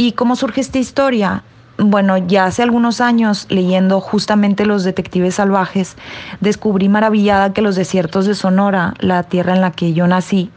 [0.00, 1.42] ¿Y cómo surge esta historia?
[1.76, 5.94] Bueno, ya hace algunos años, leyendo justamente Los Detectives Salvajes,
[6.40, 10.50] descubrí maravillada que los desiertos de Sonora, la tierra en la que yo nací,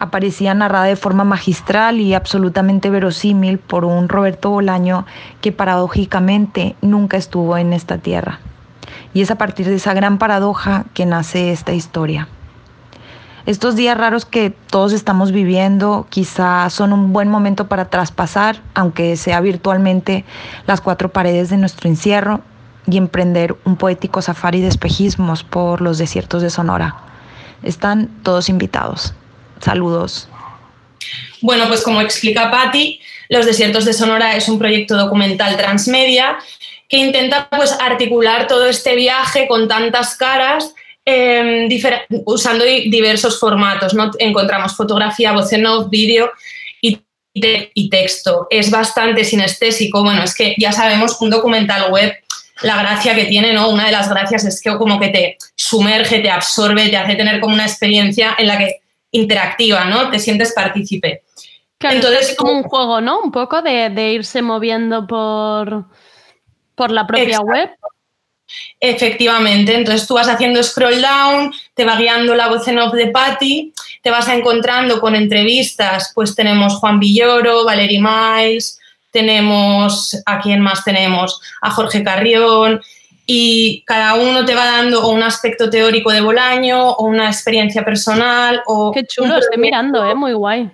[0.00, 5.06] aparecía narrada de forma magistral y absolutamente verosímil por un Roberto Bolaño
[5.40, 8.40] que paradójicamente nunca estuvo en esta tierra.
[9.14, 12.26] Y es a partir de esa gran paradoja que nace esta historia.
[13.44, 19.16] Estos días raros que todos estamos viviendo quizá son un buen momento para traspasar, aunque
[19.16, 20.24] sea virtualmente,
[20.66, 22.40] las cuatro paredes de nuestro encierro
[22.86, 26.96] y emprender un poético safari de espejismos por los desiertos de Sonora.
[27.64, 29.12] Están todos invitados.
[29.60, 30.28] Saludos.
[31.40, 36.38] Bueno, pues como explica Patti, Los Desiertos de Sonora es un proyecto documental transmedia
[36.88, 43.38] que intenta pues, articular todo este viaje con tantas caras eh, difer- usando di- diversos
[43.40, 43.94] formatos.
[43.94, 44.10] ¿no?
[44.18, 46.30] Encontramos fotografía, voz en off, vídeo
[46.80, 47.00] y,
[47.40, 48.46] te- y texto.
[48.50, 50.02] Es bastante sinestésico.
[50.02, 52.12] Bueno, es que ya sabemos que un documental web,
[52.62, 53.70] la gracia que tiene, ¿no?
[53.70, 57.40] Una de las gracias es que como que te sumerge, te absorbe, te hace tener
[57.40, 58.76] como una experiencia en la que
[59.10, 60.10] interactiva, ¿no?
[60.10, 61.22] Te sientes partícipe.
[61.78, 63.18] Claro, Entonces, es como un juego, ¿no?
[63.20, 65.86] Un poco de, de irse moviendo por,
[66.76, 67.46] por la propia Exacto.
[67.46, 67.70] web.
[68.80, 73.08] Efectivamente, entonces tú vas haciendo scroll down, te va guiando la voz en off de
[73.08, 73.72] Patty,
[74.02, 78.78] te vas encontrando con entrevistas, pues tenemos Juan Villoro, Valerie Miles,
[79.10, 81.40] tenemos, ¿a quién más tenemos?
[81.60, 82.80] A Jorge Carrión,
[83.26, 87.84] y cada uno te va dando o un aspecto teórico de Bolaño o una experiencia
[87.84, 88.92] personal o...
[88.92, 90.14] Qué chulo, estoy mirando, ¿eh?
[90.14, 90.70] Muy guay.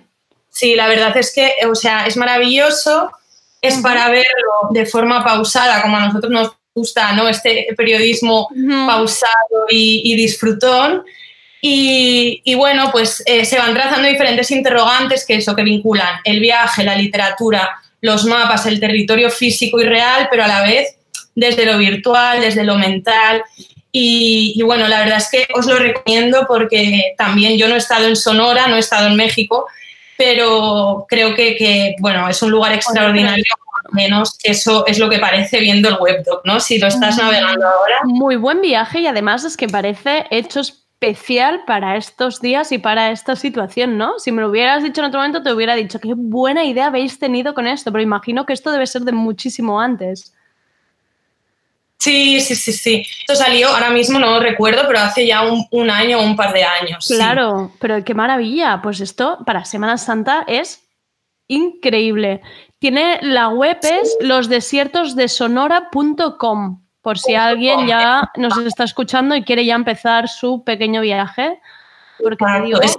[0.49, 3.11] Sí, la verdad es que, o sea, es maravilloso,
[3.61, 7.27] es para verlo de forma pausada, como a nosotros nos gusta, ¿no?
[7.27, 8.47] Este periodismo
[8.87, 11.03] pausado y, y disfrutón.
[11.61, 16.39] Y, y bueno, pues eh, se van trazando diferentes interrogantes que eso, que vinculan el
[16.39, 17.69] viaje, la literatura,
[18.01, 20.95] los mapas, el territorio físico y real, pero a la vez
[21.35, 23.43] desde lo virtual, desde lo mental.
[23.91, 27.79] Y, y bueno, la verdad es que os lo recomiendo porque también yo no he
[27.79, 29.65] estado en Sonora, no he estado en México,
[30.17, 33.43] pero creo que, que, bueno, es un lugar extraordinario,
[33.91, 36.59] menos eso es lo que parece viendo el webdoc, ¿no?
[36.59, 37.99] Si lo estás navegando ahora.
[38.03, 43.11] Muy buen viaje y además es que parece hecho especial para estos días y para
[43.11, 44.19] esta situación, ¿no?
[44.19, 47.19] Si me lo hubieras dicho en otro momento te hubiera dicho qué buena idea habéis
[47.19, 50.33] tenido con esto, pero imagino que esto debe ser de muchísimo antes.
[51.99, 53.05] Sí, sí, sí, sí.
[53.19, 56.35] Esto salió, ahora mismo no lo recuerdo, pero hace ya un, un año o un
[56.35, 57.05] par de años.
[57.05, 57.15] sí.
[57.15, 58.81] Claro, pero qué maravilla.
[58.81, 60.81] Pues esto para Semana Santa es
[61.47, 62.41] increíble.
[62.79, 66.81] Tiene la web es losdesiertosdesonora.com.
[67.01, 71.59] Por si alguien ya nos está escuchando y quiere ya empezar su pequeño viaje.
[72.21, 72.97] Porque digo, Es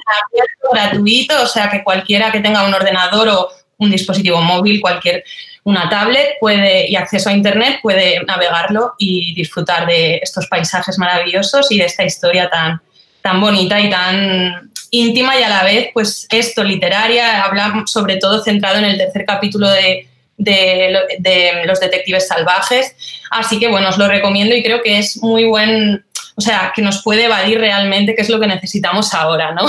[0.72, 5.22] gratuito, o sea que cualquiera que tenga un ordenador o un dispositivo móvil, cualquier
[5.64, 11.70] una tablet puede y acceso a internet puede navegarlo y disfrutar de estos paisajes maravillosos
[11.70, 12.80] y de esta historia tan,
[13.22, 18.42] tan bonita y tan íntima y a la vez, pues esto, literaria, habla sobre todo
[18.42, 22.94] centrado en el tercer capítulo de, de, Los Detectives Salvajes.
[23.30, 26.82] Así que bueno, os lo recomiendo y creo que es muy buen, o sea, que
[26.82, 29.66] nos puede evadir realmente qué es lo que necesitamos ahora, ¿no?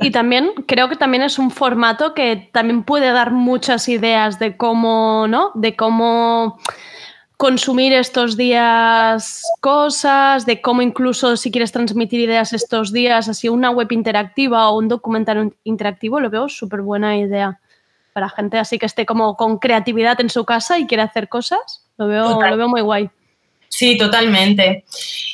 [0.00, 4.56] Y también creo que también es un formato que también puede dar muchas ideas de
[4.56, 5.52] cómo, ¿no?
[5.54, 6.58] De cómo
[7.36, 13.70] consumir estos días cosas, de cómo incluso si quieres transmitir ideas estos días, así una
[13.70, 17.60] web interactiva o un documental interactivo, lo veo súper buena idea
[18.12, 21.84] para gente así que esté como con creatividad en su casa y quiere hacer cosas.
[21.98, 23.10] Lo veo, lo veo muy guay.
[23.68, 24.84] Sí, totalmente.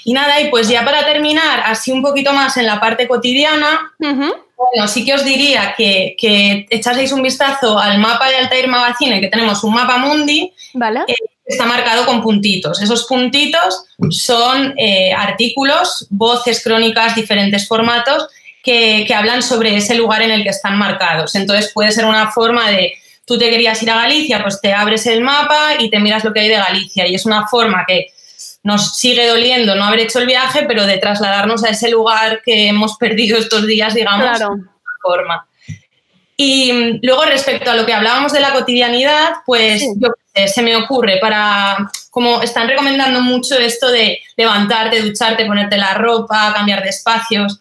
[0.04, 3.92] Y nada, y pues ya para terminar, así un poquito más en la parte cotidiana,
[3.98, 9.20] bueno, sí que os diría que, que echaseis un vistazo al mapa de Altair Magazine,
[9.20, 11.00] que tenemos un mapa mundi, Vale.
[11.06, 11.14] que
[11.50, 12.80] está marcado con puntitos.
[12.80, 18.28] Esos puntitos son eh, artículos, voces, crónicas, diferentes formatos
[18.62, 21.34] que, que hablan sobre ese lugar en el que están marcados.
[21.34, 22.94] Entonces puede ser una forma de,
[23.24, 26.32] tú te querías ir a Galicia, pues te abres el mapa y te miras lo
[26.32, 27.06] que hay de Galicia.
[27.06, 28.08] Y es una forma que
[28.62, 32.68] nos sigue doliendo no haber hecho el viaje, pero de trasladarnos a ese lugar que
[32.68, 34.38] hemos perdido estos días, digamos, Claro.
[34.38, 34.72] de alguna
[35.02, 35.46] forma.
[36.36, 40.19] Y mm, luego respecto a lo que hablábamos de la cotidianidad, pues yo qué sé,
[40.34, 46.52] se me ocurre para, como están recomendando mucho esto de levantarte, ducharte, ponerte la ropa,
[46.54, 47.60] cambiar de espacios,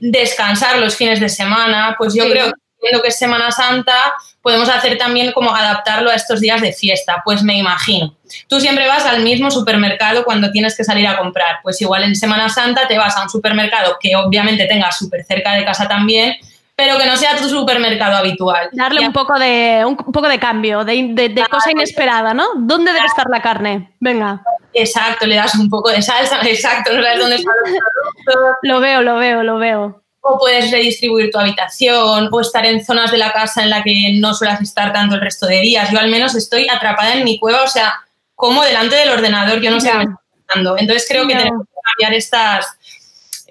[0.00, 2.30] descansar los fines de semana, pues yo Sí.
[2.30, 7.20] creo que es Semana Santa, podemos hacer también como adaptarlo a estos días de fiesta.
[7.24, 8.16] Pues me imagino.
[8.48, 11.58] Tú siempre vas al mismo supermercado cuando tienes que salir a comprar.
[11.62, 15.52] Pues igual en Semana Santa te vas a un supermercado que obviamente tengas súper cerca
[15.52, 16.36] de casa también,
[16.80, 18.70] pero que no sea tu supermercado habitual.
[18.72, 22.46] Darle un poco de, un poco de cambio, de, de- de cosa inesperada, ¿no?
[22.56, 23.92] ¿Dónde debe estar la carne?
[24.00, 24.40] Venga.
[24.72, 28.54] Exacto, le das un poco de salsa, exacto, no sabes dónde están los productos.
[28.62, 30.02] Lo veo, lo veo, lo veo.
[30.22, 34.14] O puedes redistribuir tu habitación o estar en zonas de la casa en la que
[34.18, 35.90] no suelas estar tanto el resto de días.
[35.90, 37.92] Yo al menos estoy atrapada en mi cueva, o sea,
[38.34, 40.16] como delante del ordenador, yo no sé qué me está
[40.46, 40.78] pasando.
[40.78, 42.78] Entonces creo que tenemos que cambiar estas...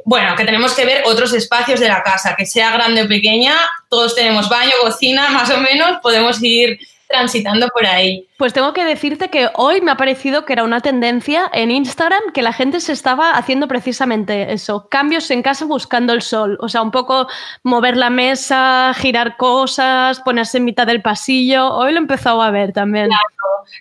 [0.10, 3.54] Bueno, que tenemos que ver otros espacios de la casa, que sea grande o pequeña,
[3.90, 6.80] todos tenemos baño, cocina, más o menos, podemos ir
[7.10, 8.28] transitando por ahí.
[8.38, 12.22] Pues tengo que decirte que hoy me ha parecido que era una tendencia en Instagram
[12.34, 16.70] que la gente se estaba haciendo precisamente eso, cambios en casa buscando el sol, o
[16.70, 17.28] sea, un poco
[17.64, 21.74] mover la mesa, girar cosas, ponerse en mitad del pasillo.
[21.74, 23.10] Hoy lo he empezado a ver también.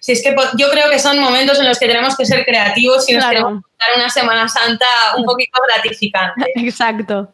[0.01, 3.09] Si es que yo creo que son momentos en los que tenemos que ser creativos
[3.09, 3.39] y nos Claro.
[3.39, 6.51] queremos dar una Semana Santa un poquito gratificante.
[6.57, 7.29] Exacto.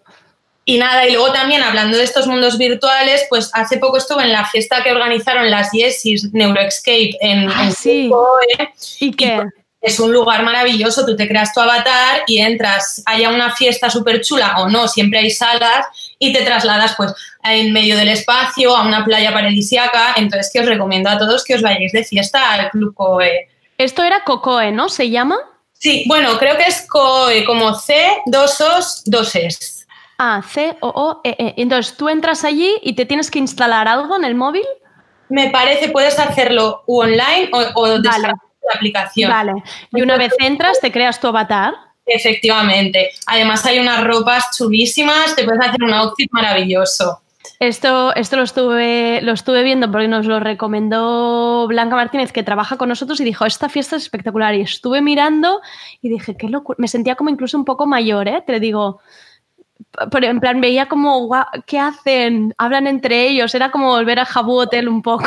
[0.67, 4.33] Y nada, y luego también hablando de estos mundos virtuales, pues hace poco estuve en
[4.33, 8.09] la fiesta que organizaron las Yesis Neuroescape en, Ah, en sí.
[8.11, 8.73] Coe.
[9.01, 9.43] ¿Y qué?
[9.83, 14.23] Es un lugar maravilloso, tú te creas tu avatar y entras, haya una fiesta súper
[14.23, 15.85] chula o no, siempre hay salas
[16.19, 17.13] y te trasladas pues
[17.43, 20.15] en medio del espacio a una playa paradisiaca.
[20.17, 23.51] Entonces que os recomiendo a todos que os vayáis de fiesta al Club Coe.
[23.77, 24.89] Esto era Cocoe, ¿no?
[24.89, 25.37] ¿Se llama?
[25.75, 29.84] Sí, bueno, creo que es COE, como C, dos Os, dos Es.
[30.19, 31.55] Ah, C-O-O-E-E.
[31.57, 34.65] Entonces tú entras allí y te tienes que instalar algo en el móvil.
[35.29, 38.35] Me parece, puedes hacerlo online o, o descargar
[38.65, 39.31] la aplicación.
[39.31, 39.53] Vale.
[39.93, 41.75] Y una vez entras, te creas tu avatar.
[42.07, 43.11] Efectivamente.
[43.27, 47.21] Además hay unas ropas chulísimas, te puedes hacer un outfit maravilloso.
[47.61, 52.77] Esto, esto lo, estuve, lo estuve viendo porque nos lo recomendó Blanca Martínez, que trabaja
[52.77, 54.55] con nosotros, y dijo, esta fiesta es espectacular.
[54.55, 55.61] Y estuve mirando
[56.03, 56.77] y dije, qué locura.
[56.79, 58.43] Me sentía como incluso un poco mayor, ¿eh?
[58.47, 59.01] Te digo,
[60.11, 62.55] pero en plan veía como, "Guau, ¿qué hacen?
[62.59, 63.55] Hablan entre ellos.
[63.55, 65.25] Era como volver a Jabu Hotel un poco.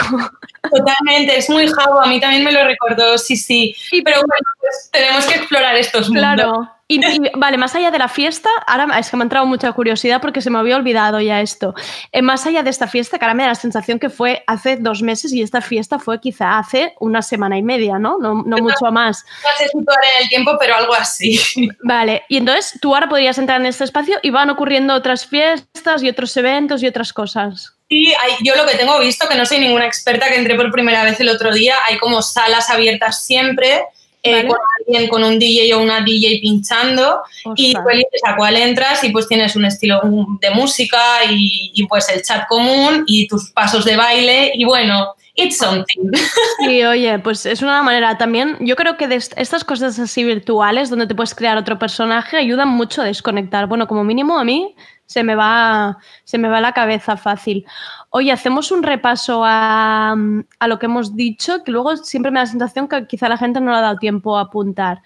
[0.70, 3.76] Totalmente, es muy jabo, a mí también me lo recordó, sí, sí.
[4.04, 6.36] Pero bueno, pues tenemos que explorar estos mundos.
[6.36, 6.78] Claro.
[6.90, 9.70] Y, y, vale, más allá de la fiesta, ahora es que me ha entrado mucha
[9.74, 11.76] curiosidad porque se me había olvidado ya esto.
[12.14, 14.78] Eh, más allá de esta fiesta, que ahora me da la sensación que fue hace
[14.78, 18.18] dos meses y esta fiesta fue quizá hace una semana y media, ¿no?
[18.20, 19.26] No, no mucho más.
[19.44, 21.38] No sé situar en el tiempo, pero algo así.
[21.84, 26.04] Vale, y entonces tú ahora podrías entrar en este espacio y van ocurriendo otras fiestas
[26.04, 27.77] y otros eventos y otras cosas.
[27.90, 30.72] Sí, hay, yo lo que tengo visto, que no soy ninguna experta, que entré por
[30.72, 33.84] primera vez el otro día, hay como salas abiertas siempre,
[34.24, 34.48] eh, Vale.
[34.48, 37.22] con alguien, con un DJ o una DJ pinchando,
[37.56, 40.02] y tú eliges a cuál entras y pues tienes un estilo
[40.42, 45.16] de música y, y, pues el chat común y tus pasos de baile y bueno,
[45.38, 46.12] it's something.
[46.66, 50.24] Sí, oye, pues es una manera también, yo creo que de est- estas cosas así
[50.24, 53.68] virtuales donde te puedes crear otro personaje ayudan mucho a desconectar.
[53.68, 54.76] Bueno, como mínimo a mí
[55.06, 57.66] se me va, se me va la cabeza fácil.
[58.10, 60.16] Oye, hacemos un repaso a,
[60.60, 63.38] a lo que hemos dicho, que luego siempre me da la sensación que quizá la
[63.38, 65.02] gente no le ha dado tiempo a apuntar.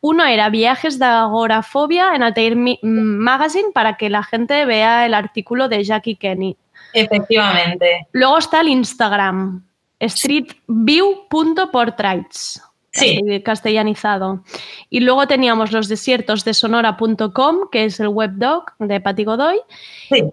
[0.00, 5.68] Uno era viajes de agorafobia en Altair Magazine para que la gente vea el artículo
[5.68, 6.56] de Jackie Kenny.
[6.94, 8.06] Efectivamente.
[8.12, 9.64] Luego está el Instagram,
[10.00, 12.62] streetview.portraits.
[12.92, 13.42] Sí.
[13.44, 14.44] Castellanizado.
[14.88, 19.58] Y luego teníamos los desiertos de sonora.com, que es el webdoc de Patti Godoy.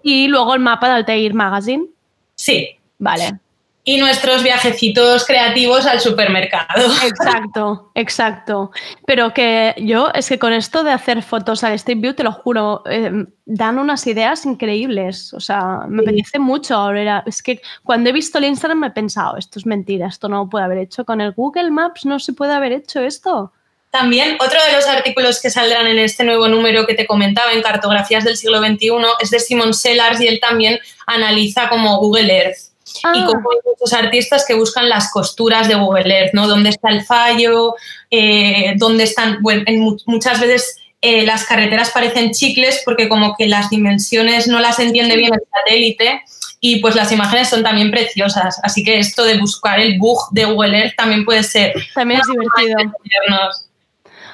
[0.04, 1.88] Y luego el mapa de Altair Magazine.
[2.36, 2.70] Sí.
[3.00, 3.40] Vale.
[3.84, 6.86] Y nuestros viajecitos creativos al supermercado.
[7.04, 8.72] Exacto, exacto.
[9.08, 12.32] Pero que yo, es que con esto de hacer fotos al Street View, te lo
[12.32, 13.12] juro, eh,
[13.46, 15.34] dan unas ideas increíbles.
[15.34, 17.24] O sea, me apetece mucho ahora.
[17.26, 20.48] Es que cuando he visto el Instagram me he pensado, esto es mentira, esto no
[20.48, 21.04] puede haber hecho.
[21.04, 23.52] Con el Google Maps no se puede haber hecho esto.
[23.92, 27.62] También otro de los artículos que saldrán en este nuevo número que te comentaba en
[27.62, 32.71] Cartografías del siglo XXI es de Simon Sellars y él también analiza como Google Earth.
[33.04, 33.14] Ah.
[33.16, 36.48] Y como hay muchos artistas que buscan las costuras de Google Earth, ¿no?
[36.48, 37.76] ¿Dónde está el fallo?
[38.10, 39.38] Eh, ¿Dónde están?
[39.42, 44.48] Bueno, en mu- muchas veces eh, las carreteras parecen chicles porque como que las dimensiones
[44.48, 46.22] no las entiende bien el satélite
[46.60, 48.60] y pues las imágenes son también preciosas.
[48.62, 51.74] Así que esto de buscar el bug de Google Earth también puede ser.
[51.96, 52.92] También es divertido.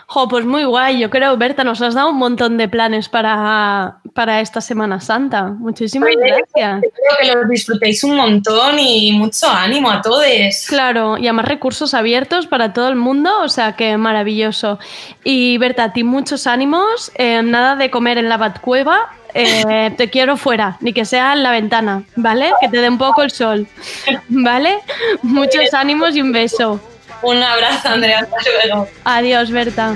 [0.09, 0.99] Jo, pues muy guay.
[0.99, 5.47] Yo creo, Berta, nos has dado un montón de planes para, para esta Semana Santa.
[5.47, 6.83] Muchísimas gracias.
[6.83, 10.23] Espero que los disfrutéis un montón y mucho ánimo a todos.
[10.69, 14.79] Claro, y además recursos abiertos para todo el mundo, o sea que maravilloso.
[15.25, 20.09] Y Berta, a ti muchos ánimos, eh, nada de comer en la batcueva, eh, te
[20.09, 22.53] quiero fuera, ni que sea en la ventana, ¿vale?
[22.61, 23.67] Que te dé un poco el sol,
[24.29, 24.79] ¿vale?
[25.21, 26.79] Muchos ánimos y un beso.
[27.21, 28.87] Un abrazo, Andrea, hasta luego.
[29.03, 29.95] Adiós, Berta.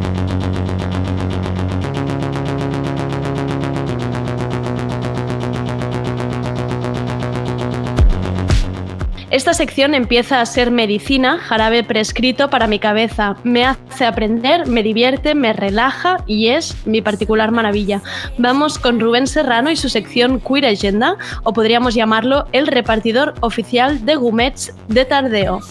[9.31, 13.37] Esta sección empieza a ser medicina, jarabe prescrito para mi cabeza.
[13.45, 18.01] Me hace aprender, me divierte, me relaja y es mi particular maravilla.
[18.37, 24.05] Vamos con Rubén Serrano y su sección Queer Agenda, o podríamos llamarlo el repartidor oficial
[24.05, 25.61] de Gumets de Tardeo.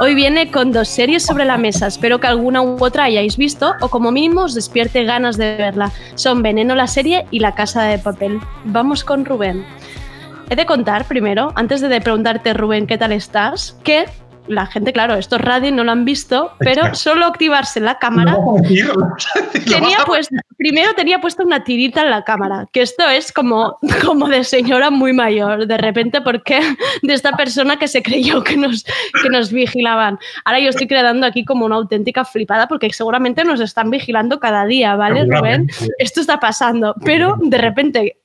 [0.00, 1.86] Hoy viene con dos series sobre la mesa.
[1.86, 5.92] Espero que alguna u otra hayáis visto o como mínimo os despierte ganas de verla.
[6.14, 8.38] Son Veneno la serie y La Casa de Papel.
[8.66, 9.64] Vamos con Rubén.
[10.50, 13.78] He de contar primero, antes de preguntarte, Rubén, ¿qué tal estás?
[13.84, 14.06] Que
[14.46, 17.98] la gente, claro, esto es radio y no lo han visto, pero solo activarse la
[17.98, 18.34] cámara.
[19.68, 23.76] Tenía puesto, primero tenía puesto una tirita en la cámara, que esto es como,
[24.06, 26.60] como de señora muy mayor, de repente, porque
[27.02, 28.84] de esta persona que se creyó que nos,
[29.22, 30.18] que nos vigilaban.
[30.46, 34.64] Ahora yo estoy creando aquí como una auténtica flipada, porque seguramente nos están vigilando cada
[34.64, 35.68] día, ¿vale, Rubén?
[35.98, 38.16] Esto está pasando, pero de repente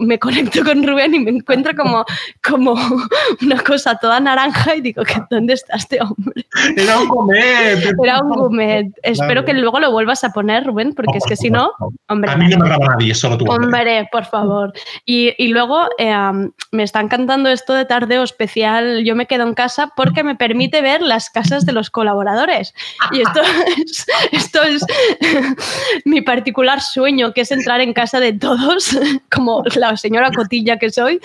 [0.00, 2.04] me conecto con Rubén y me encuentro como,
[2.48, 2.74] como
[3.42, 6.46] una cosa toda naranja y digo, ¿qué- ¿dónde está este hombre?
[6.76, 7.92] Era un gourmet.
[8.04, 8.86] Era un gourmet.
[9.02, 11.72] Espero que luego lo vuelvas a poner, Rubén, porque es que si no,
[12.08, 13.46] hombre, A mí no me graba nadie, solo tú.
[13.50, 14.72] Hombre, por favor.
[15.04, 19.04] Y, y luego eh, um, me está encantando esto de tardeo especial.
[19.04, 22.74] Yo me quedo en casa porque me permite ver las casas de los colaboradores.
[23.10, 23.40] Y esto
[23.78, 24.84] es, esto es
[26.20, 28.98] mi particular sueño, que es entrar en casa de todos,
[29.30, 31.20] como la señora Cotilla que soy.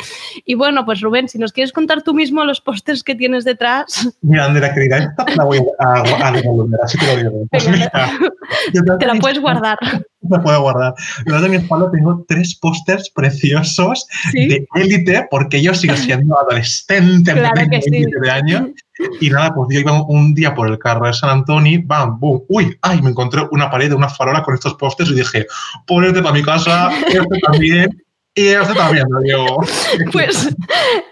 [0.46, 4.10] Y bueno, pues Rubén, si nos quieres contar tú mismo los pósters que tienes detrás,
[4.22, 7.48] Mira, Andrea, querida, esta la voy a, a, a devolver, así te lo digo.
[7.52, 7.92] Pues mira,
[9.00, 9.78] te la puedes guardar.
[10.22, 10.94] me puedo guardar.
[11.20, 14.48] Detrás de mi espalda tengo tres pósters preciosos ¿Sí?
[14.48, 17.90] de élite, porque yo sigo siendo adolescente, Claro que sí.
[17.92, 18.62] 27 años.
[19.20, 22.44] Y nada, pues yo iba un día por el carro de San Antonio, bam, boom,
[22.48, 25.46] uy, ay, me encontré una pared de una farola con estos pósters y dije,
[25.88, 27.90] ponerte para mi casa, este también,
[28.36, 29.58] y este también, lo.
[30.12, 30.56] Pues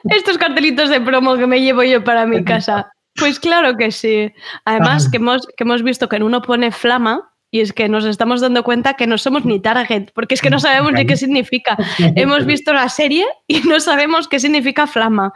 [0.09, 2.91] estos cartelitos de promo que me llevo yo para mi casa.
[3.15, 4.31] Pues claro que sí.
[4.65, 8.03] Además, que hemos, que hemos visto que en uno pone flama y es que nos
[8.03, 11.15] estamos dando cuenta que no somos ni target, porque es que no sabemos ni qué
[11.15, 11.77] significa.
[12.15, 15.31] Hemos visto la serie y no sabemos qué significa flama.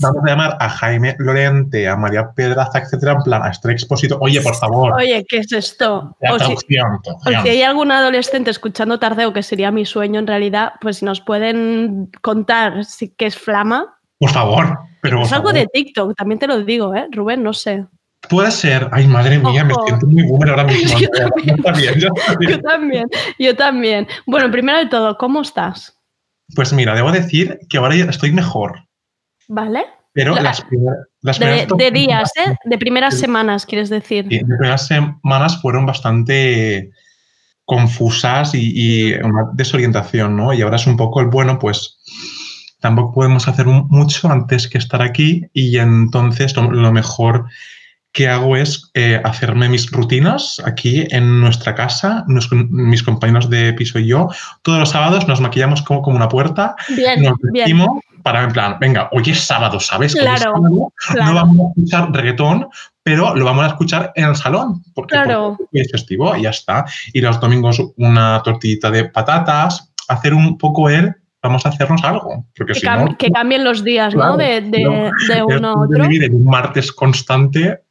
[0.00, 4.16] Vamos a llamar a Jaime Lorente, a María Pedraza, etcétera, en plan, a este Expósito.
[4.20, 4.92] Oye, por favor.
[4.92, 6.16] Oye, ¿qué es esto?
[6.20, 10.20] La O si, traducción, o si hay algún adolescente escuchando Tardeo, que sería mi sueño
[10.20, 13.98] en realidad, pues si nos pueden contar si, qué es flama.
[14.20, 14.78] Por favor.
[15.00, 17.08] Pero es algo de TikTok, también te lo digo, ¿eh?
[17.10, 17.86] Rubén, no sé.
[18.28, 18.88] Puede ser.
[18.92, 20.98] Ay, madre mía, me siento muy boomer ahora mismo.
[21.00, 21.94] Yo bien, yo también.
[22.48, 23.06] Yo también,
[23.38, 24.08] yo también.
[24.26, 25.96] Bueno, primero de todo, ¿cómo estás?
[26.54, 28.86] Pues mira, debo decir que ahora estoy mejor,
[29.48, 29.84] ¿Vale?
[30.12, 32.54] pero La- las, primeras, las De, primeras de días, ¿eh?
[32.64, 34.26] De primeras semanas, quieres decir.
[34.30, 36.90] Sí, las primeras semanas fueron bastante
[37.64, 38.72] confusas y,
[39.10, 40.54] y una desorientación, ¿no?
[40.54, 41.98] Y ahora es un poco el bueno, pues
[42.80, 47.46] tampoco podemos hacer mucho antes que estar aquí y entonces lo, lo mejor
[48.16, 53.74] que hago es eh, hacerme mis rutinas aquí en nuestra casa, nos- mis compañeros de
[53.74, 54.28] piso y yo.
[54.62, 57.52] Todos los sábados nos maquillamos como, como una puerta, Bien, nos bien.
[57.52, 60.14] vestimos para en plan, venga, hoy es sábado, ¿sabes?
[60.14, 61.24] Hoy es Claro, sábado, claro.
[61.26, 62.68] no vamos a escuchar reggaetón,
[63.02, 65.54] pero lo vamos a escuchar en el salón, porque, Claro.
[65.58, 66.86] porque es festivo y ya está.
[67.12, 72.46] Y los domingos una tortillita de patatas, hacer un poco el, vamos a hacernos algo,
[72.56, 73.18] porque Que, si cam- no...
[73.18, 74.36] que cambien los días, claro, ¿no?
[74.38, 76.02] De, de- no, de uno a otro.
[76.08, 77.82] vivir en un martes constante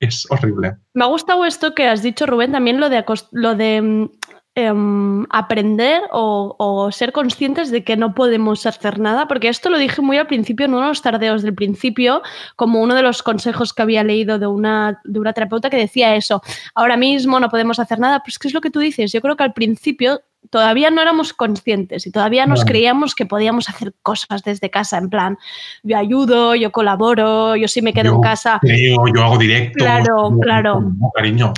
[0.00, 0.76] es horrible.
[0.94, 4.10] Me ha gustado esto que has dicho, Rubén, también lo de, lo de
[4.58, 9.78] em, aprender o, o ser conscientes de que no podemos hacer nada, porque esto lo
[9.78, 12.22] dije muy al principio, en uno de los tardeos del principio,
[12.56, 16.16] como uno de los consejos que había leído de una, de una terapeuta que decía
[16.16, 16.42] eso,
[16.74, 19.12] ahora mismo no podemos hacer nada, pues ¿qué es lo que tú dices?
[19.12, 23.68] Yo creo que al principio todavía no éramos conscientes y todavía nos creíamos que podíamos
[23.68, 25.38] hacer cosas desde casa, en plan,
[25.82, 28.58] yo ayudo, yo colaboro, yo sí me quedo en casa.
[28.62, 29.84] creo, yo hago directo.
[29.84, 30.80] Claro, claro.
[30.80, 31.52] No, cariño.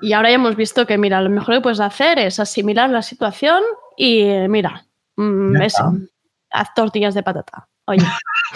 [0.00, 3.02] Y ahora ya hemos visto que, mira, lo mejor que puedes hacer es asimilar la
[3.02, 3.62] situación
[3.96, 4.86] y, mira,
[5.16, 5.92] mm, Ya eso,
[6.50, 7.68] haz tortillas de patata.
[7.88, 8.04] Oye,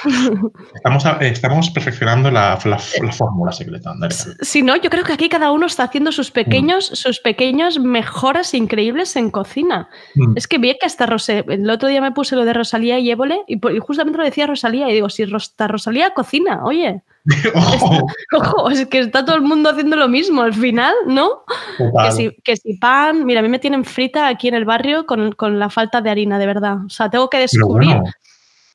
[0.74, 4.10] Estamos, estamos perfeccionando la, la- la fórmula secreta, Andrea.
[4.40, 8.54] si no, yo creo que aquí cada uno está haciendo sus pequeños, sus pequeñas mejoras
[8.54, 9.88] increíbles en cocina.
[10.14, 10.32] Mm.
[10.36, 13.10] Es que vi que hasta Rosé, el otro día me puse lo de Rosalía y
[13.10, 17.02] Évole y, y justamente lo decía Rosalía y digo, si hasta Rosalía cocina, oye.
[17.54, 21.44] Ojo, Ojo, es que está todo el mundo haciendo lo mismo al final, ¿no?
[21.78, 25.06] Que si, que si pan, mira, a mí me tienen frita aquí en el barrio
[25.06, 26.78] con, con la falta de harina, de verdad.
[26.84, 27.90] O sea, tengo que descubrir.
[27.96, 28.10] bueno,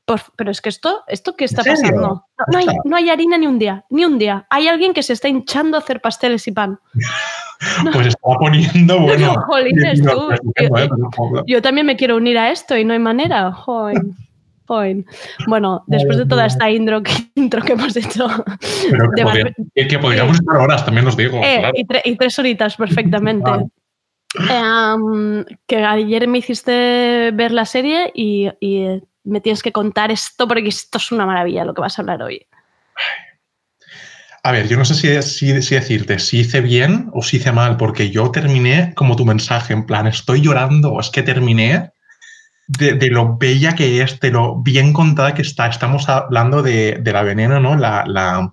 [0.08, 2.00] Por- pero es que esto, ¿esto qué está pasando?
[2.00, 4.48] No, no hay, no hay harina ni un día, ni un día.
[4.50, 6.80] Hay alguien que se está hinchando a hacer pasteles y pan.
[7.94, 9.34] pues estaba poniendo, bueno.
[9.48, 10.32] Jolines, tú.
[10.32, 10.70] ¿eh?
[10.74, 11.44] Pero, joder.
[11.46, 13.52] Yo también me quiero unir a esto y no hay manera.
[13.52, 14.16] Join.
[14.66, 15.06] Join.
[15.48, 18.28] Bueno, después de toda esta intro que, intro que hemos hecho,
[18.90, 21.38] Pero que, podría- podríamos estar horas, también os digo.
[21.44, 21.74] Eh, claro.
[21.76, 23.50] y, tre- y tres horitas perfectamente.
[24.50, 30.12] Em, que ayer me hiciste ver la serie y, y, eh, me tienes que contar
[30.12, 32.46] esto porque esto es una maravilla lo que vas a hablar hoy.
[34.44, 38.12] A ver, yo no sé si, decirte si hice bien o si hice mal, porque
[38.12, 41.92] yo terminé como tu mensaje, en plan, estoy llorando, es que terminé
[42.68, 45.68] de, de lo bella que es, de lo bien contada que está.
[45.68, 47.76] Estamos hablando de, de La Veneno, ¿no?
[47.76, 48.50] La, la,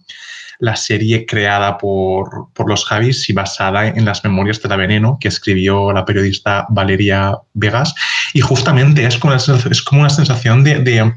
[0.58, 5.18] la serie creada por, por los Javis y basada en las memorias de La Veneno
[5.20, 7.94] que escribió la periodista Valeria Vegas.
[8.32, 10.80] Y justamente es como una, sensación- es como una sensación de...
[10.80, 11.12] de o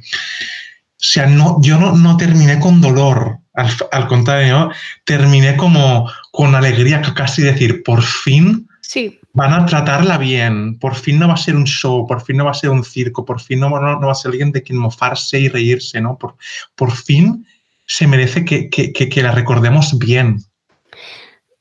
[1.00, 4.72] sea, no, yo no, no terminé con dolor, al, al contrario,
[5.06, 11.20] terminé como con alegría, casi decir, por fin Sí, van a tratarla bien, por fin
[11.20, 13.42] no va a ser un show, por fin no va a ser un circo, por
[13.42, 16.18] fin no, no, no va a ser alguien de quien mofarse y reírse, ¿no?
[16.18, 16.36] Por,
[16.74, 17.46] por fin
[17.88, 20.40] se merece que, que, que, que la recordemos bien.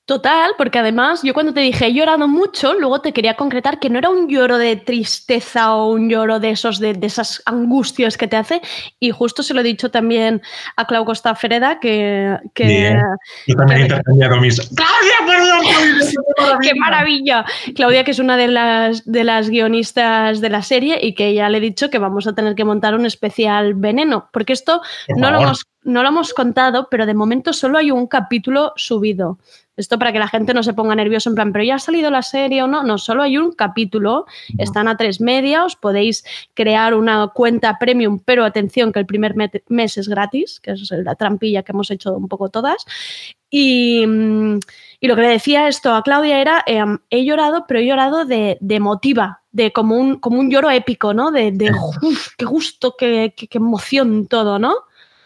[0.07, 3.91] Total, porque además yo cuando te dije he llorado mucho, luego te quería concretar que
[3.91, 8.17] no era un lloro de tristeza o un lloro de esos de, de esas angustias
[8.17, 8.63] que te hace
[9.01, 10.43] y justo se lo he dicho también
[10.77, 13.01] a Clau Costa Fereda que, que Bien.
[13.49, 14.61] Yo también he intercambiado mis...
[14.61, 15.65] ¡Claudia, perdón!
[16.37, 17.45] Claudia, ¡Qué maravilla!
[17.75, 21.49] Claudia, que es una de las, de las guionistas de la serie y que ya
[21.49, 25.19] le he dicho que vamos a tener que montar un especial veneno, porque esto Por
[25.19, 29.39] no lo, hemos, no lo hemos contado, pero de momento solo hay un capítulo subido.
[29.77, 32.11] Esto para que la gente no se ponga nervioso en plan, pero ya ha salido
[32.11, 32.83] la serie o no.
[32.83, 34.27] No, solo hay un capítulo,
[34.59, 36.25] están a tres media, os podéis
[36.55, 39.35] crear una cuenta premium, pero atención que el primer
[39.69, 42.85] mes es gratis, que es la trampilla que hemos hecho un poco todas.
[43.51, 44.59] Y, mm,
[45.01, 48.25] y lo que le decía esto a Claudia era, em, he llorado, pero he llorado
[48.25, 51.31] de, de emotiva, de como un, como un lloro épico, ¿no?
[51.31, 51.71] De, de
[52.03, 54.75] "Uf, qué gusto, qué, qué- qué emoción todo, ¿no?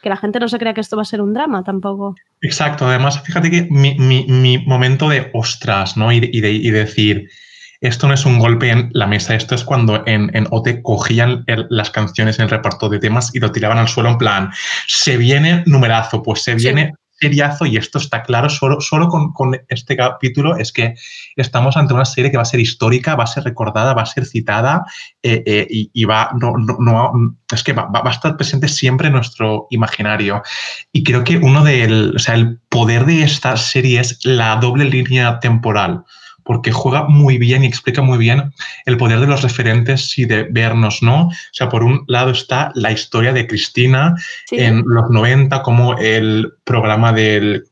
[0.02, 2.14] Que la gente no se crea que esto va a ser un drama tampoco.
[2.40, 6.10] Exacto, además, fíjate que mi, mi- mi momento de ostras, ¿no?
[6.12, 7.28] Y, de- y de, y decir,
[7.82, 11.44] esto no es un golpe en la mesa, esto es cuando en, en OT cogían
[11.46, 14.50] el- las canciones en el reparto de temas y lo tiraban al suelo en plan,
[14.86, 19.96] se viene numerazo, pues se viene seriazo y esto está claro, solo, solo con, este
[19.96, 20.94] capítulo es que
[21.36, 24.06] estamos ante una serie que va a ser histórica, va a ser recordada, va a
[24.06, 24.84] ser citada
[25.22, 26.54] eh, eh, y, va, no,
[27.52, 30.42] es que va, va- va a estar presente siempre en nuestro imaginario.
[30.92, 34.84] Y creo que uno del, o sea, el poder de esta serie es la doble
[34.86, 36.04] línea temporal,
[36.50, 38.52] porque juega muy bien y explica muy bien
[38.84, 41.28] el poder de los referentes y de vernos, ¿no?
[41.28, 44.16] O sea, por un lado está la historia de Cristina
[44.48, 44.56] Sí.
[44.58, 47.66] en los 90, como el programa del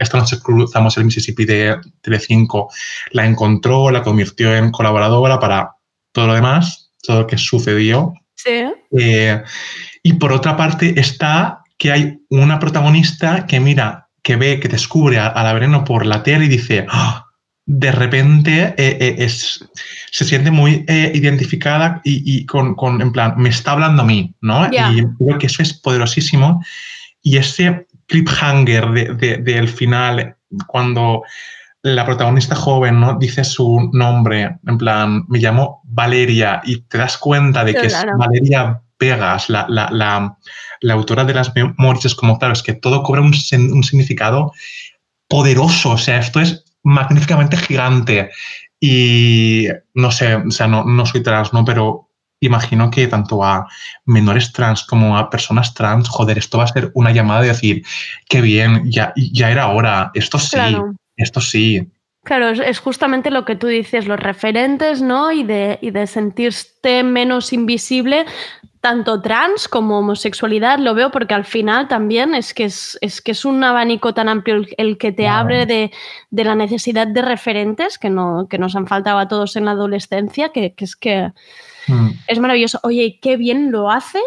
[0.00, 2.70] esta noche cruzamos el Mississippi de Telecinco
[3.12, 5.70] la encontró, la convirtió en colaboradora para
[6.10, 8.14] todo lo demás, todo lo que sucedió.
[8.34, 8.64] Sí.
[8.98, 9.40] Eh,
[10.02, 15.20] y por otra parte está que hay una protagonista que mira, que ve, que descubre
[15.20, 17.23] a, a la Veneno por la tele y dice, "Ah",
[17.66, 19.64] de repente eh, eh, es,
[20.10, 24.04] se siente muy eh, identificada y, y con, con, en plan, me está hablando a
[24.04, 24.66] mí, ¿no?
[24.90, 26.62] Y creo que eso es poderosísimo.
[27.22, 30.36] Y ese cliffhanger de- de- del final,
[30.66, 31.22] cuando
[31.82, 33.18] la protagonista joven ¿no?
[33.18, 38.12] dice su nombre, en plan, me llamo Valeria, y te das cuenta de que Claro.
[38.12, 40.36] es Valeria Vegas, la, la- la-
[40.80, 43.32] la autora de las memorias, como, claro, es que todo cobra un,
[43.72, 44.52] un significado
[45.28, 48.30] poderoso, o sea, esto es magníficamente gigante.
[48.80, 51.64] Y no sé, o sea, no, no soy trans, ¿no?
[51.64, 52.10] Pero
[52.40, 53.66] imagino que tanto a
[54.04, 57.84] menores trans como a personas trans, joder, esto va a ser una llamada de decir,
[58.28, 60.94] qué bien, ya, ya era hora, esto sí, Claro.
[61.16, 61.90] esto sí.
[62.24, 65.32] Claro, es, es justamente lo que tú dices, los referentes, ¿no?
[65.32, 68.26] Y de, y de sentirte menos invisible,
[68.84, 73.32] tanto trans como homosexualidad, lo veo porque al final también es que es, es que
[73.32, 75.38] es un abanico tan amplio el, que te Claro.
[75.40, 75.90] abre de,
[76.30, 79.70] de la necesidad de referentes que, no, que nos han faltado a todos en la
[79.70, 81.32] adolescencia, que, que es que
[81.88, 82.78] Mm, es maravilloso.
[82.82, 84.18] Oye, qué bien lo hace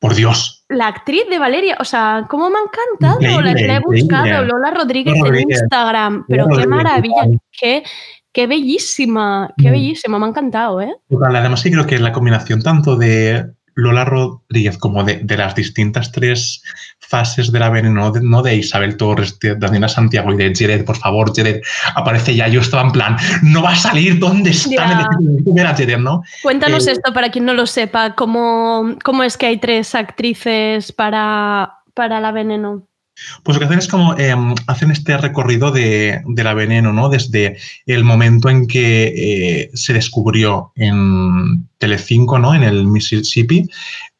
[0.00, 0.64] Por Dios.
[0.68, 4.26] la actriz de Valeria, o sea, cómo me ha encantado, la, Increíble, la he buscado,
[4.26, 4.46] increíble.
[4.52, 5.36] Lola Rodríguez en.
[5.50, 7.82] Instagram, pero qué maravilla, qué,
[8.32, 9.72] qué bellísima, qué Mm.
[9.72, 10.94] bellísima, me ha encantado, ¿eh?
[11.08, 15.54] Total, además sí creo que la combinación tanto de Lola Rodríguez como de, de las
[15.54, 16.62] distintas tres
[17.00, 20.84] fases de la veneno, de, no de Isabel Torres, de Daniela Santiago y de Jared,
[20.84, 21.60] por favor, Jared,
[21.94, 22.48] aparece ya.
[22.48, 24.84] Yo estaba en plan, no va a salir, ¿dónde está?
[24.84, 26.22] A Jared, ¿no?
[26.42, 30.92] Cuéntanos Eh, esto para quien no lo sepa, ¿cómo, cómo es que hay tres actrices
[30.92, 32.86] para, para la veneno?
[33.42, 34.34] Pues lo que hacen es como eh,
[34.66, 37.08] hacen este recorrido de, de la veneno, ¿no?
[37.08, 37.56] Desde
[37.86, 42.54] el momento en que eh, se descubrió en Telecinco, ¿no?
[42.54, 43.68] En el Mississippi,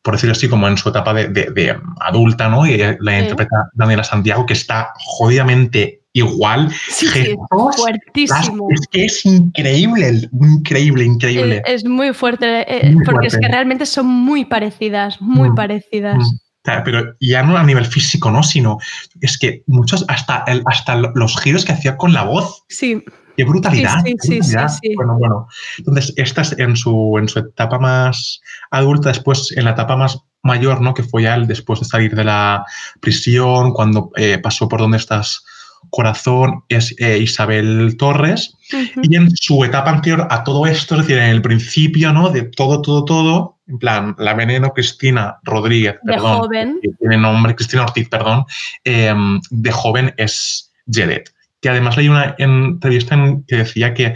[0.02, 2.66] por decirlo así, como en su etapa de, de- de adulta, ¿no?
[2.66, 3.22] Y la Sí.
[3.22, 6.70] interpreta Daniela Santiago, que está jodidamente igual.
[6.88, 8.68] Sí, sí, Gestos, fuertísimo.
[8.70, 11.62] Es que es increíble, increíble, increíble.
[11.66, 15.54] Es, es muy fuerte, eh, Muy porque es que realmente son muy parecidas, muy Mm,
[15.56, 16.18] parecidas.
[16.18, 16.36] Mm.
[16.64, 18.42] Pero ya no a nivel físico, ¿no?
[18.42, 18.78] Sino
[19.20, 23.04] es que muchos, hasta, el, hasta los giros que hacía con la voz, Sí.
[23.36, 24.02] qué brutalidad.
[24.02, 24.68] Sí, sí, qué brutalidad.
[24.82, 24.94] sí.
[24.96, 25.48] Bueno, bueno.
[25.78, 28.40] Entonces, esta es en su, en su etapa más
[28.70, 30.94] adulta, después en la etapa más mayor, ¿no?
[30.94, 32.64] Que fue ya el después de salir de la
[33.00, 35.44] prisión, cuando eh, pasó por donde estás
[35.90, 38.56] corazón, es eh, Isabel Torres.
[39.02, 42.30] Y en su etapa anterior a todo esto, es decir, en el principio, ¿no?
[42.30, 46.78] De todo, todo, todo, en plan, la veneno Cristina Rodríguez, De perdón, joven.
[46.82, 48.44] que tiene nombre, Cristina Ortiz, perdón,
[48.84, 49.14] eh,
[49.50, 51.24] de joven es Jared.
[51.60, 54.14] Que además leí una entrevista en que decía que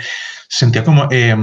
[0.48, 1.34] se sentía como eh,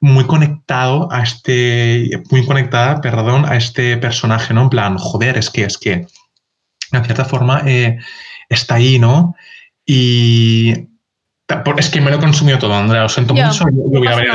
[0.00, 4.62] muy conectado a este, muy conectada, perdón, a este personaje, ¿no?
[4.62, 6.06] En plan, joder, es que, es que,
[6.92, 7.98] en cierta forma, eh,
[8.48, 9.34] está ahí, ¿no?
[9.86, 10.88] Y
[11.76, 14.30] es que me lo he consumido todo, Andrea, lo siento mucho, no voy a ver.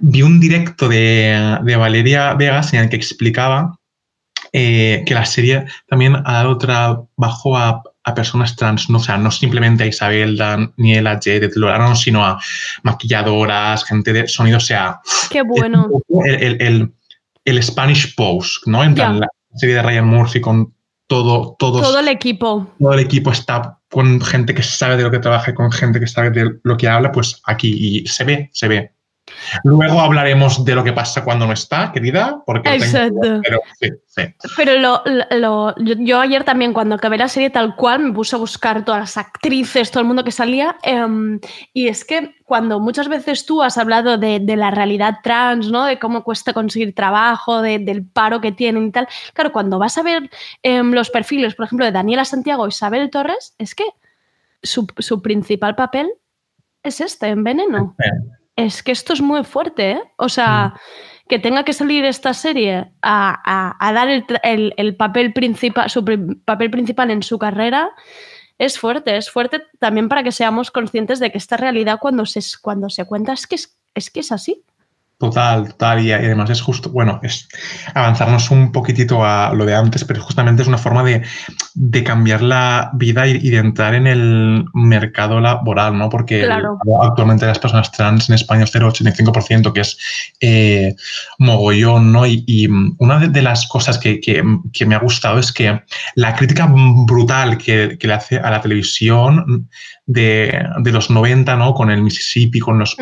[0.00, 3.78] Vi un directo de, de Valeria Vegas en el que explicaba
[4.52, 9.18] eh, que la serie también ha dado trabajo a, a personas trans, no, o sea,
[9.18, 12.40] no simplemente a Isabel, Daniela, Jared, Laura, no, sino a
[12.82, 15.00] maquilladoras, gente de sonido, o sea,
[15.30, 15.88] Qué bueno.
[16.24, 16.92] el, el, el,
[17.44, 18.82] el Spanish Post, ¿no?
[18.82, 20.72] En plan, la serie de Ryan Murphy con
[21.08, 22.68] todo, todos, Todo el equipo.
[22.78, 25.98] todo el equipo está con gente que sabe de lo que trabaja y con gente
[25.98, 28.92] que sabe de lo que habla, pues aquí y se ve, se ve.
[29.64, 33.40] Luego hablaremos de lo que pasa cuando no está, querida, porque tengo- Exacto.
[33.42, 34.22] pero sí, sí.
[34.56, 35.02] Pero lo,
[35.38, 39.00] lo- yo, ayer también, cuando acabé la serie tal cual, me puse a buscar todas
[39.00, 40.76] las actrices, todo el mundo que salía.
[40.82, 41.40] em,
[41.72, 45.84] y es que cuando muchas veces tú has hablado de, de la realidad trans, ¿no?
[45.84, 49.08] De cómo cuesta conseguir trabajo, de- del paro que tienen y tal.
[49.34, 50.30] Claro, cuando vas a ver
[50.62, 53.84] em, los perfiles, por ejemplo, de Daniela Santiago y Isabel Torres, es que
[54.62, 56.10] su, su principal papel
[56.82, 57.94] es este, en Veneno.
[58.58, 60.02] Es que esto es muy fuerte, ¿eh?
[60.16, 60.74] O sea,
[61.28, 65.88] que tenga que salir esta serie a, a- a dar el, el- el papel principal,
[65.90, 66.04] su
[66.44, 67.90] papel principal en su carrera,
[68.58, 72.40] es fuerte, es fuerte también para que seamos conscientes de que esta realidad cuando se,
[72.60, 74.64] cuando se cuenta es que es, es que es así.
[75.20, 76.00] Total, total.
[76.06, 77.48] Y además es justo, bueno, es
[77.92, 81.22] avanzarnos un poquitito a lo de antes, pero justamente es una forma de,
[81.74, 86.08] de cambiar la vida y, y de entrar en el mercado laboral, ¿no?
[86.08, 86.78] Porque Claro.
[87.02, 89.98] actualmente las personas trans en España es 0,85%, que es
[90.40, 90.94] eh,
[91.38, 92.24] mogollón, ¿no?
[92.24, 95.82] Y, y una de, de las cosas que, que- que me ha gustado es que
[96.14, 99.68] la crítica brutal que, que le hace a la televisión
[100.08, 101.74] de, de los 90, ¿no?
[101.74, 102.96] Con el Mississippi, con los,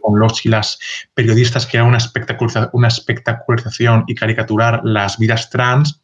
[0.00, 0.78] con los y las
[1.14, 6.00] periodistas que era una, espectaculariza- una espectacularización y caricaturar las vidas trans.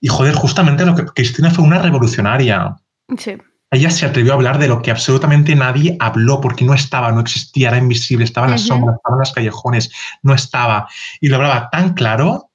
[0.00, 2.76] Y joder, justamente lo que Cristina fue una revolucionaria.
[3.18, 3.36] Sí.
[3.70, 7.20] Ella se atrevió a hablar de lo que absolutamente nadie habló porque no estaba, no
[7.20, 9.90] existía, era invisible, estaba en las sombras, estaba en los callejones,
[10.22, 10.88] no estaba.
[11.20, 12.50] Y lo hablaba tan claro.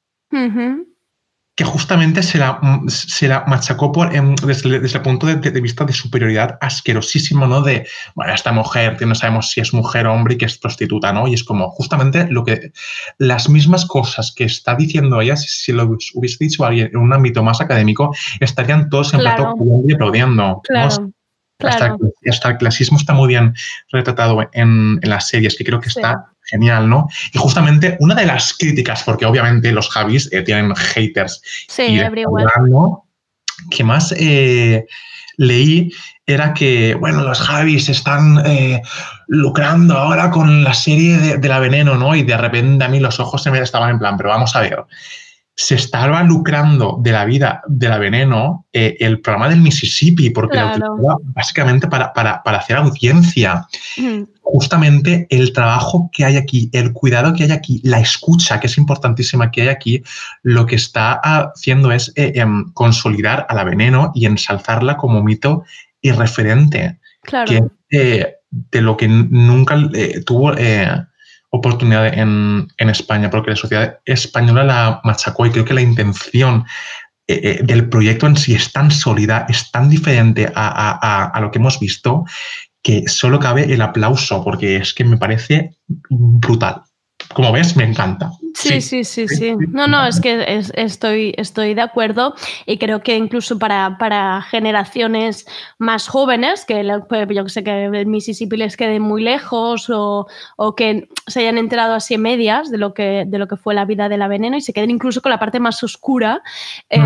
[1.55, 5.35] Que justamente se la, mm, se la machacó por, em, desde, desde el punto de,
[5.35, 7.61] de vista de superioridad asquerosísimo, ¿no?
[7.61, 10.57] De, bueno, esta mujer, que no sabemos si es mujer o hombre y que es
[10.57, 11.27] prostituta, ¿no?
[11.27, 12.71] Y es como justamente lo que,
[13.19, 17.13] las mismas cosas que está diciendo ella, si, si lo hubiese dicho alguien en un
[17.13, 19.53] ámbito más académico, estarían todos en plato
[19.87, 20.33] y aplaudiendo.
[20.43, 20.61] ¿no?
[20.63, 20.87] Claro,
[21.59, 21.97] Hasta, claro.
[22.23, 23.53] el- hasta el clasismo está muy bien
[23.91, 27.07] retratado en, en las series, que creo que está genial, ¿no?
[27.31, 32.01] Y justamente una de las críticas, porque obviamente los Javis eh, tienen haters Sí, y
[32.69, 33.05] ¿no?
[33.69, 34.85] que más eh,
[35.37, 35.91] leí
[36.25, 38.81] era que, bueno, los Javis están eh,
[39.27, 42.15] lucrando ahora con la serie de, de la veneno, ¿no?
[42.15, 44.61] Y de repente a mí los ojos se me estaban en plan, pero vamos a
[44.61, 44.85] ver,
[45.55, 50.57] se estaba lucrando de la vida de la veneno eh, el programa del Mississippi, porque
[50.57, 50.93] la Claro.
[50.93, 56.91] utilizaba básicamente para, para, para hacer audiencia Mm, justamente el trabajo que hay aquí, el
[56.91, 60.03] cuidado que hay aquí, la escucha que es importantísima que hay aquí,
[60.41, 65.63] lo que está haciendo es eh, em, consolidar a la veneno y ensalzarla como mito
[66.01, 67.45] y referente, Claro.
[67.47, 70.53] que eh, de lo que nunca eh, tuvo
[71.55, 76.65] oportunidad en, en España, porque la sociedad española la machacó y creo que la intención
[77.27, 81.25] eh, eh, del proyecto en sí es tan sólida, es tan diferente a, a- a-
[81.29, 82.25] a lo que hemos visto,
[82.81, 85.77] que solo cabe el aplauso, porque es que me parece
[86.09, 86.81] brutal.
[87.33, 88.31] Como ves, me encanta.
[88.55, 89.55] Sí, sí, sí, sí.
[89.71, 92.35] No, no, es que es- estoy, estoy de acuerdo
[92.67, 95.45] y creo que incluso para, para generaciones
[95.79, 99.89] más jóvenes, que la- pues, yo que sé que el Mississippi les quede muy lejos
[99.89, 103.57] o, o que se hayan enterado así en medias de lo, que, de lo que
[103.57, 106.41] fue la vida de la veneno y se queden incluso con la parte más oscura,
[106.89, 106.99] eh,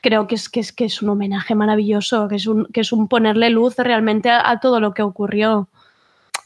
[0.00, 2.92] creo que es, que, es, que es un homenaje maravilloso, que es un, que es
[2.92, 5.68] un ponerle luz realmente a- a todo lo que ocurrió.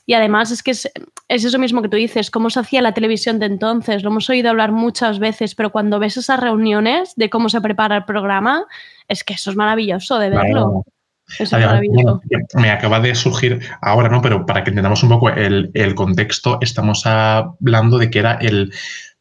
[0.07, 0.91] Y además es que es,
[1.29, 4.03] es eso mismo que tú dices, cómo se hacía la televisión de entonces.
[4.03, 7.97] Lo hemos oído hablar muchas veces, pero cuando ves esas reuniones de cómo se prepara
[7.97, 8.67] el programa,
[9.09, 10.45] es que eso es maravilloso de verlo.
[10.53, 10.85] Claro.
[11.27, 12.21] Eso es Además, maravilloso.
[12.31, 14.21] bueno, me acaba de surgir ahora, ¿no?
[14.21, 18.75] Pero para que entendamos un poco el, el contexto, estamos hablando de que era el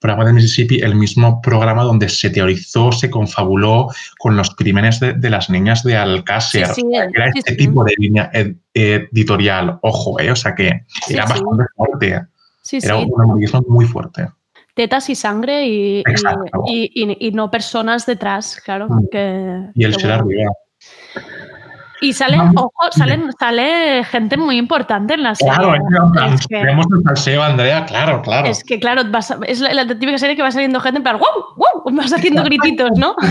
[0.04, 3.88] programa de Mississippi, el mismo programa donde se teorizó, se confabuló
[4.20, 6.68] con los crímenes de, de las niñas de Alcácer.
[6.68, 10.30] Sí, sí, era sí, este tipo de línea ed- editorial, ojo, ¿eh?
[10.32, 12.22] O sea que era bastante fuerte.
[12.84, 14.28] Era un amarillismo muy fuerte.
[14.76, 16.04] Tetas y sangre y,
[16.68, 18.88] y- no personas detrás, claro.
[18.90, 19.08] Mm.
[19.12, 20.24] Que, Y el ser bueno.
[20.26, 20.52] arriba.
[22.04, 25.54] Y salen, ojo, salen, sale gente muy importante en la serie.
[25.54, 25.76] Claro,
[26.36, 28.48] es que, el salseo, Andrea, claro, claro.
[28.50, 31.18] Es que, claro, vas es la, la típica serie que va saliendo gente en plan,
[31.18, 31.56] ¡wow!
[31.56, 31.84] ¡wow!
[31.96, 33.16] Vas haciendo grititos, ¿no?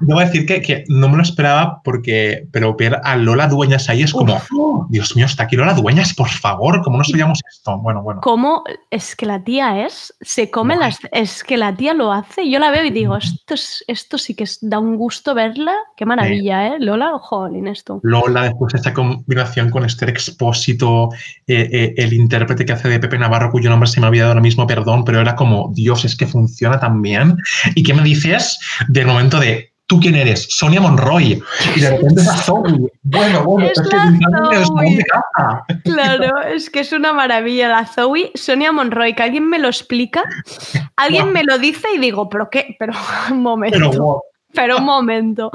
[0.00, 4.02] Debo decir que, que no me lo esperaba porque, pero ver a Lola Dueñas ahí
[4.02, 7.78] es como, "Oh, Dios mío, está aquí Lola Dueñas, por favor, ¿cómo no sabíamos esto?
[7.78, 8.20] Bueno, bueno.
[8.22, 10.14] ¿Cómo es que la tía es?
[10.20, 10.98] Se come las.
[11.12, 12.48] Es que la tía lo hace.
[12.50, 15.74] Yo la veo y digo, esto, es, esto sí que es- da un gusto verla.
[15.96, 16.76] Qué maravilla, ¿eh?
[16.78, 18.00] Lola, jolín, esto.
[18.02, 21.10] Lola, después esta combinación con Esther Expósito,
[21.46, 24.30] eh, eh, el intérprete que hace de Pepe Navarro, cuyo nombre se me ha olvidado
[24.30, 27.36] ahora mismo, perdón, pero era como, Dios, es que funciona tan bien.
[27.74, 30.46] ¿Y qué me dices del momento de ¿tú quién eres?
[30.48, 31.42] Sonia Monroy.
[31.76, 32.90] Y de repente es la Zoe.
[33.02, 34.96] Bueno, bueno, Es es, que la literalmente es Zoe.
[34.96, 35.64] de casa.
[35.84, 40.24] Claro, es que es una maravilla la Zoe, Sonia Monroy, que alguien me lo explica,
[40.96, 42.94] alguien me lo dice y digo, pero qué, pero
[43.30, 44.22] un momento, Pero
[44.54, 45.50] pero, un momento,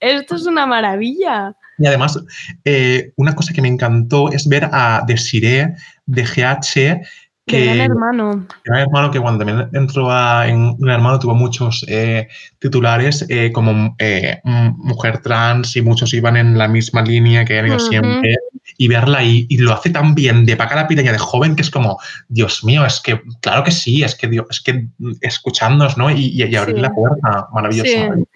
[0.00, 1.54] esto es una maravilla.
[1.78, 2.18] Y además,
[2.64, 5.74] eh, una cosa que me encantó es ver a Desiree
[6.06, 7.06] de GH, De
[7.50, 8.46] que gran hermano.
[8.64, 12.28] Gran Hermano, que cuando también entró a- en Gran Hermano tuvo muchos eh,
[12.58, 17.66] titulares eh, como eh, mujer trans y muchos iban en la misma línea que han
[17.66, 18.36] ido siempre.
[18.78, 21.62] Y verla ahí, y lo hace tan bien, de paca la piraña, de joven, que
[21.62, 21.98] es como,
[22.28, 26.10] Dios mío, es que, claro que sí, es que, Dios, es que mm, escuchándonos, ¿no?
[26.10, 26.80] Y, y- y abrir Sí.
[26.82, 27.90] la puerta, maravilloso.
[27.90, 28.30] Sí, maravilloso,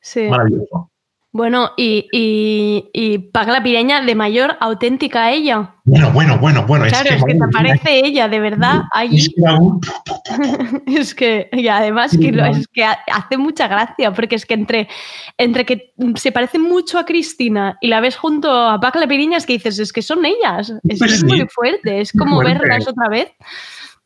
[0.00, 0.22] sí.
[0.28, 0.90] maravilloso.
[1.36, 5.74] Bueno, y, y, y Pac la Pireña de mayor auténtica a ella.
[5.84, 6.86] Bueno, bueno, bueno, bueno.
[6.86, 9.34] claro, es que, te madre mía, aparece ella, de verdad, es allí.
[9.34, 9.80] que aún-
[10.86, 14.54] Es que, y además que lo- es que ha- hace mucha gracia, porque es que
[14.54, 14.88] entre,
[15.36, 19.36] entre que se parece mucho a Cristina y la ves junto a Pac la Pireña,
[19.36, 20.70] es que dices, es que son ellas.
[20.70, 21.26] Es, que Pues es sí.
[21.26, 22.58] muy fuerte, es como fuerte.
[22.60, 23.30] verlas otra vez.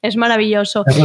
[0.02, 0.82] Es maravilloso.
[0.86, 0.98] es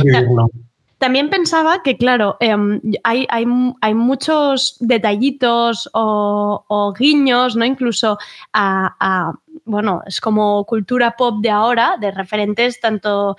[1.05, 6.65] También pensaba que, claro, em, hay, hay, mu- hay muchos detallitos o,
[6.97, 7.63] guiños, ¿no?
[7.63, 8.17] Incluso
[8.53, 9.33] a, a-
[9.65, 13.37] bueno, es como cultura pop de ahora, de referentes tanto,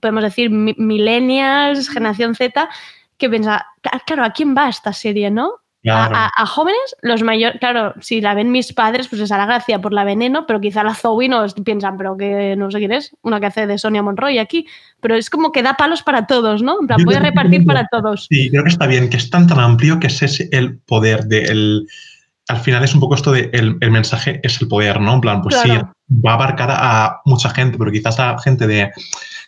[0.00, 2.68] podemos decir, mi- millennials, generación Z,
[3.16, 5.52] que piensa, "Cla- claro, ¿a quién va esta serie, no?
[5.88, 6.16] A, Claro.
[6.16, 9.80] a- a jóvenes, los mayores, claro, si la ven mis padres, pues les hará gracia
[9.80, 13.14] por la veneno, pero quizá la Zoe no piensan, pero que no sé quién es,
[13.22, 14.66] una que hace de Sonia Monroy aquí,
[15.00, 16.78] pero es como que da palos para todos, ¿no?
[16.80, 18.26] En plan, creo que repartir para todos.
[18.30, 21.24] Sí, creo que está bien, que es tan tan amplio que ese es el poder
[21.26, 21.86] de el-
[22.48, 25.14] al final es un poco esto de el, el mensaje es el poder, ¿no?
[25.14, 25.92] En plan, pues Claro.
[26.08, 28.90] sí, va a abarcar a mucha gente, pero quizás a gente de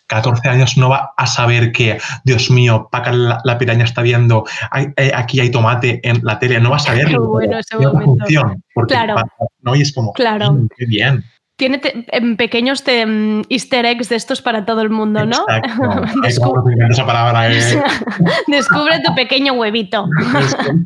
[0.09, 4.43] 14 años no va a saber que, Dios mío, Paca la, la piraña está viendo,
[4.71, 7.21] hay- eh, aquí hay tomate en la tele, no va a saberlo.
[7.21, 9.15] Qué bueno ese función, porque Claro.
[9.15, 9.29] pasa,
[9.61, 9.75] ¿no?
[9.75, 10.51] Y es como, Claro.
[10.53, 11.23] "Mm, qué bien.
[11.57, 15.43] Tiene te- em, pequeños te- em, easter eggs de estos para todo el mundo, ¿no?
[15.47, 15.83] Exacto.
[16.23, 17.53] Ay, Descu- cómo me encanta esa palabra, eh.
[18.47, 20.07] Descubre tu pequeño huevito.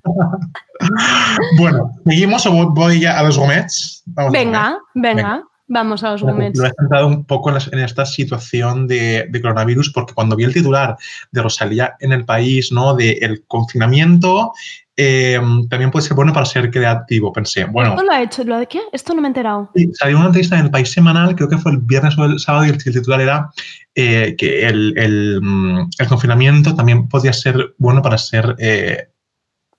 [1.58, 4.04] bueno, ¿seguimos o voy- ya a los gomets?
[4.32, 6.60] Venga, venga, vamos a los moments.
[6.60, 10.54] Lo he centrado un poco en, esta situación de, de coronavirus, porque cuando vi el
[10.54, 10.98] titular
[11.32, 12.96] de Rosalía en el país, ¿no?
[12.96, 14.54] De el confinamiento,
[14.96, 15.40] eh,
[15.70, 17.34] también puede ser bueno para ser creativo.
[17.34, 18.44] Pensé, bueno, ¿Esto lo ha hecho?
[18.44, 18.80] ¿Lo de qué?
[18.92, 19.72] Esto no me he enterado.
[19.76, 22.40] sí, salió una entrevista en el país semanal, creo que fue el viernes o el
[22.40, 23.50] sábado, y el, el titular era
[23.96, 29.08] eh, que el, el, mm, el confinamiento también podía ser bueno para ser eh,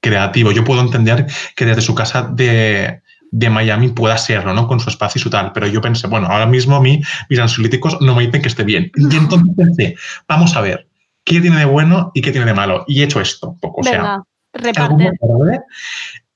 [0.00, 0.50] creativo.
[0.50, 3.02] Yo puedo entender que desde su casa de,
[3.36, 4.68] de Miami pueda serlo, ¿no?
[4.68, 5.50] Con su espacio y su tal.
[5.52, 8.62] Pero yo pensé, bueno, ahora mismo a mí mis ansiolíticos no me dicen que esté
[8.62, 8.92] bien.
[8.94, 9.96] Y entonces pensé,
[10.28, 10.86] vamos a ver,
[11.24, 12.84] ¿qué tiene de bueno y qué tiene de malo?
[12.86, 13.80] Y he hecho esto, un poco.
[13.80, 14.22] O sea,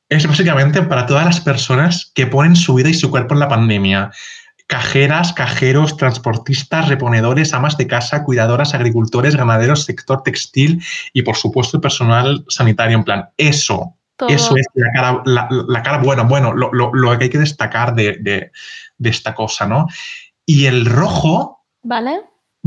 [0.09, 3.49] es básicamente para todas las personas que ponen su vida y su cuerpo en la
[3.49, 4.11] pandemia.
[4.67, 10.83] Cajeras, cajeros, transportistas, reponedores, amas de casa, cuidadoras, agricultores, ganaderos, sector textil
[11.13, 12.99] y, por supuesto, el personal sanitario.
[12.99, 14.29] En plan, eso, Todo.
[14.31, 17.39] eso es la cara, la, la cara buena, bueno, lo, lo- lo que hay que
[17.39, 18.51] destacar de, de-
[18.99, 19.87] de esta cosa, ¿no?
[20.45, 22.21] Y el rojo, ¿Vale?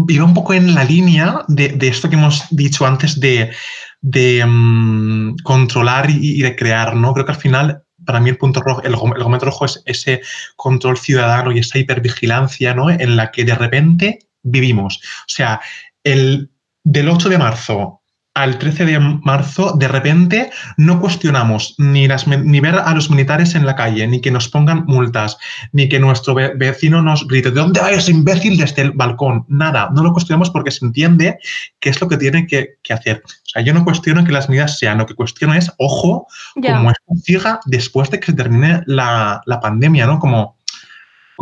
[0.08, 3.52] iba un poco en la línea de, de esto que hemos dicho antes de,
[3.99, 7.14] de, mm, controlar y, y de crear, ¿no?
[7.14, 10.22] Creo que al final, para mí el punto rojo, el, el gómetro rojo es ese
[10.56, 12.89] control ciudadano y esa hipervigilancia, ¿no?
[12.89, 15.02] En la que de repente vivimos.
[15.04, 15.60] O sea,
[16.04, 16.49] el,
[16.84, 18.01] del 8 de marzo
[18.34, 23.56] al 13 de marzo, de repente no cuestionamos ni, las, ni ver a los militares
[23.56, 25.38] en la calle, ni que nos pongan multas,
[25.74, 29.44] ni que nuestro ve- vecino nos grite, ¿de dónde va ese imbécil desde el balcón?
[29.50, 31.40] Nada, no lo cuestionamos porque se entiende
[31.82, 33.22] que es lo que tiene que, que hacer.
[33.26, 36.26] O sea, yo no cuestiono que las medidas sean, lo que cuestiono es, ojo,
[36.56, 36.78] Ya.
[36.78, 40.20] como esto siga después de que se termine la, la pandemia, ¿no?
[40.20, 40.56] Como,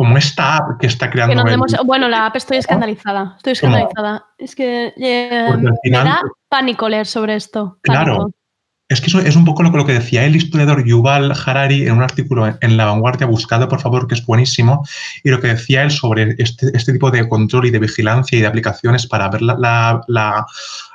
[0.00, 1.44] como esta app que está creando...
[1.44, 3.34] Que el- Bueno, la app estoy escandalizada.
[3.36, 3.76] Estoy ¿Cómo?
[3.76, 4.24] escandalizada.
[4.38, 7.76] Es que eh, me da pánico leer sobre esto.
[7.82, 8.30] Claro.
[8.90, 11.92] Es que eso es un poco lo, lo que decía el historiador Yuval Harari en
[11.92, 14.84] un artículo en, en La Vanguardia, buscado por favor, que es buenísimo,
[15.24, 18.40] y lo que decía él sobre este, este tipo de control y de vigilancia y
[18.42, 20.44] de aplicaciones para ver la- la- la-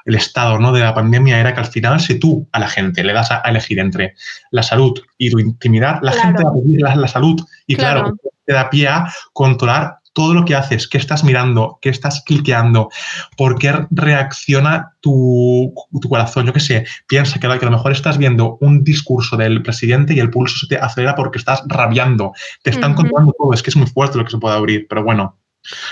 [0.06, 0.72] el estado ¿no?
[0.72, 3.42] de la pandemia era que al final, si tú a la gente le das a,
[3.44, 4.14] a elegir entre
[4.52, 6.28] la salud y tu intimidad, la Claro.
[6.28, 8.18] gente va a pedir la, la salud y claro, Claro.
[8.46, 12.90] te da pie a controlar todo lo que haces, qué estás mirando, qué estás cliqueando,
[13.38, 16.46] por qué reacciona tu, tu corazón.
[16.46, 19.36] Yo qué sé, piensa que, a lo- que a lo mejor estás viendo un discurso
[19.38, 22.32] del presidente y el pulso se te acelera porque estás rabiando.
[22.64, 23.02] Te están Ujú.
[23.02, 23.54] controlando todo.
[23.54, 25.38] Es que es muy fuerte lo que se puede abrir, pero bueno.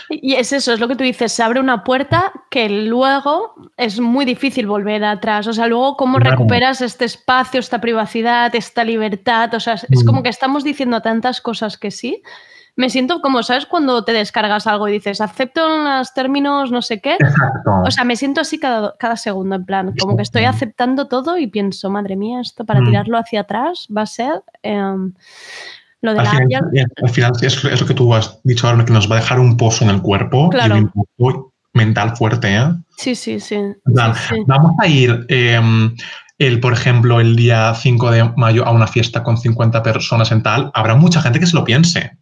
[0.10, 4.00] Y es eso, es lo que tú dices, se abre una puerta que luego es
[4.00, 5.48] muy difícil volver atrás.
[5.48, 6.32] O sea, luego cómo Claro.
[6.38, 9.54] recuperas este espacio, esta privacidad, esta libertad.
[9.56, 10.06] O sea, es es Mm.
[10.06, 12.22] como que estamos diciendo tantas cosas que sí.
[12.76, 13.68] Me siento como, ¿sabes?
[13.68, 17.14] Cuando te descargas algo y dices, acepto los términos, no sé qué.
[17.20, 17.82] Exacto.
[17.86, 21.38] O sea, me siento así cada, cada segundo, en plan, como que estoy aceptando todo
[21.38, 22.86] y pienso, madre mía, esto para Mm.
[22.86, 25.14] tirarlo hacia atrás va a ser em,
[26.02, 28.68] lo de Al la final, eh, al final es, es lo que tú has dicho
[28.68, 30.76] ahora, que nos va a dejar un pozo en el cuerpo Claro.
[30.76, 32.56] y un impacto mental fuerte.
[32.56, 32.66] ¿eh?
[32.98, 33.56] Sí, sí, sí.
[33.56, 34.44] En plan, sí, sí.
[34.48, 35.62] Vamos a ir, eh,
[36.40, 40.42] el, por ejemplo, el día 5 de mayo a una fiesta con 50 personas en
[40.44, 40.72] tal.
[40.74, 42.18] Habrá mucha gente que se lo piense.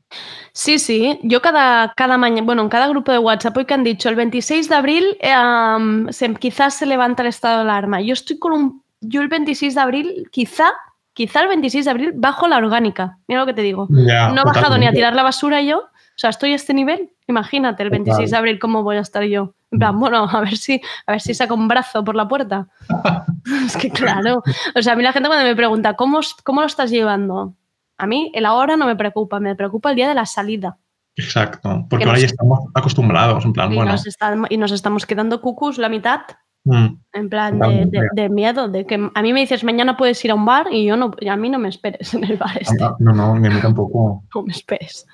[0.54, 1.20] Sí, sí.
[1.24, 4.16] Yo cada, cada mañana, bueno, en cada grupo de WhatsApp hoy que han dicho el
[4.16, 8.02] 26 de abril em, se- quizás se levanta el estado de alarma.
[8.02, 8.84] Yo estoy con un.
[9.00, 10.66] Yo el 26 de abril, quizá,
[11.14, 13.18] quizá el 26 de abril bajo la orgánica.
[13.28, 13.88] Mira lo que te digo.
[13.90, 15.80] Ya, no he bajado ni a tirar la basura yo.
[15.80, 17.10] O sea, estoy a este nivel.
[17.28, 19.54] Imagínate, el 26 de abril, ¿cómo voy a estar yo?
[19.72, 22.68] En plan, bueno, a ver si, a ver si saco un brazo por la puerta.
[23.66, 24.44] es que claro.
[24.76, 27.54] O sea, a mí la gente cuando me pregunta, ¿cómo, cómo lo estás llevando?
[28.02, 30.78] A mí el ahora no me preocupa, me preocupa el día de la salida.
[31.16, 31.86] Exacto.
[31.90, 33.46] Porque Que ahora ya estamos acostumbrados.
[33.46, 33.92] En plan, Y, bueno.
[33.92, 34.06] nos
[34.50, 36.22] y nos estamos quedando cucus la mitad,
[36.64, 38.00] mm, en plan de, Totalmente.
[38.00, 40.68] de- de miedo, de que a mí me dices mañana puedes ir a un bar
[40.72, 43.38] y yo no, y a mí no me esperes en el bar este, No, no,
[43.38, 45.06] ni a mí tampoco no me esperes.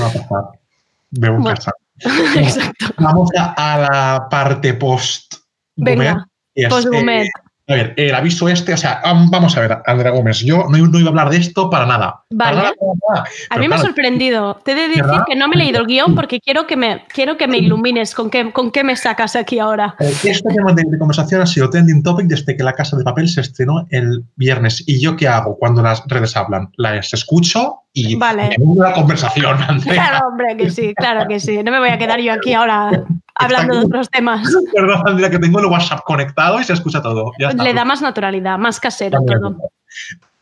[0.00, 0.44] va a pasar.
[1.10, 1.56] Bebo en Bueno.
[1.56, 1.72] casa.
[2.36, 2.86] Exacto.
[2.98, 5.34] Vamos a, a la parte post.
[5.76, 6.28] Venga.
[7.68, 10.78] A ver, el aviso este, o sea, am- vamos a ver, Andrea Gómez, yo no,
[10.86, 12.22] no iba a hablar de esto para nada.
[12.36, 12.56] Para Vale.
[12.62, 13.28] nada, para nada.
[13.50, 14.60] A mí me ha sorprendido.
[14.64, 15.24] Te he de decir ¿Verdad?
[15.26, 18.14] que no me he leído el guion porque quiero que me, quiero que me ilumines
[18.14, 19.96] con qué, con qué me sacas aquí ahora.
[19.98, 23.02] eh, Este tema de, de conversación ha sido trending topic desde que La Casa de
[23.04, 24.84] Papel se estrenó el viernes.
[24.86, 26.70] ¿Y yo qué hago cuando las redes hablan?
[26.76, 28.50] Las escucho y Vale.
[28.50, 29.94] me uno a la conversación, Andrea.
[29.94, 31.62] Claro, hombre, que sí, claro que sí.
[31.62, 32.90] No me voy a quedar yo aquí ahora
[33.34, 34.46] hablando de otros temas.
[34.74, 37.32] Perdón, Andrea, que tengo el WhatsApp conectado y se escucha todo.
[37.38, 37.64] Ya está.
[37.64, 39.56] Le da más naturalidad, más casero todo.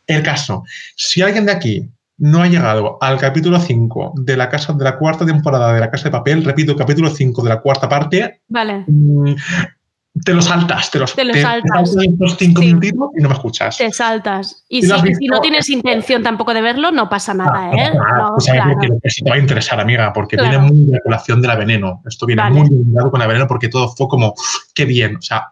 [0.05, 0.63] El caso,
[0.97, 4.97] si alguien de aquí no ha llegado al capítulo 5 de la casa de la
[4.97, 8.85] cuarta temporada de La Casa de Papel, repito, capítulo 5 de la cuarta parte, Vale.
[10.23, 11.95] Te lo saltas, te, los, Te lo saltas.
[12.01, 13.77] estos cinco minutitos y no me escuchas.
[13.77, 14.63] Te saltas.
[14.69, 17.91] Y Si si, si no tienes intención tampoco de verlo, no pasa nada, ¿eh?
[17.99, 18.79] Ah, No, pues a ver, claro.
[18.79, 20.51] que- que sí te va a interesar, amiga, porque Claro.
[20.61, 22.01] viene muy de la colación de la veneno.
[22.07, 22.55] Esto viene Vale.
[22.61, 24.33] muy ligado con la veneno porque todo fue como,
[24.73, 25.17] qué bien.
[25.17, 25.49] O sea,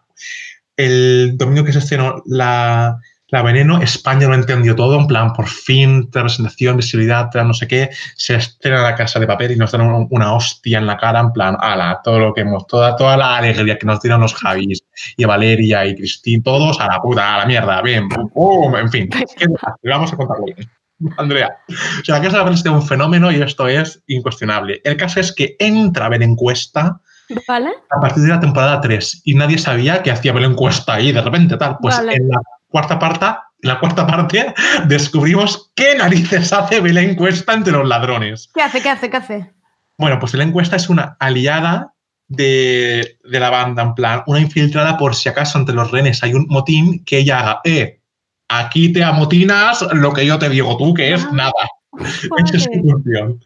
[0.76, 2.98] el domingo que se estrenó la,
[3.34, 7.90] la veneno, España lo entendió todo, en plan, por fin, representación, visibilidad, no sé qué,
[8.16, 11.20] se estrena la casa de papel y nos dan un- una hostia en la cara,
[11.20, 14.34] en plan, ala, todo lo que hemos, toda, toda la alegría que nos dieron los
[14.34, 14.82] Javis
[15.16, 18.90] y Valeria y Cristín, todos a la puta, a la mierda, bien, pum, pum, en
[18.90, 19.08] fin,
[19.84, 20.70] vamos a contarlo bien.
[21.18, 24.80] Andrea, o sea, la casa de papel es un fenómeno y esto es incuestionable.
[24.84, 27.00] El caso es que entra a ver encuesta
[27.48, 27.70] ¿Vale?
[27.90, 31.20] a partir de la temporada 3 y nadie sabía que hacía ver encuesta ahí de
[31.20, 31.78] repente tal.
[31.82, 32.14] Pues Vale.
[32.14, 32.40] en la
[32.74, 33.26] cuarta parte,
[33.62, 34.52] en la cuarta parte
[34.86, 38.50] descubrimos qué narices hace Belén Encuesta entre los ladrones.
[38.52, 38.82] ¿Qué hace?
[38.82, 39.08] ¿Qué hace?
[39.08, 39.52] ¿Qué hace?
[39.96, 41.94] Bueno, pues Belén Encuesta es una aliada
[42.26, 46.34] de, de la banda, en plan, una infiltrada por si acaso entre los renes hay
[46.34, 48.00] un motín que ella haga, eh,
[48.48, 51.52] aquí te amotinas lo que yo te digo tú, que es nada.
[52.44, 53.40] Esa es su función.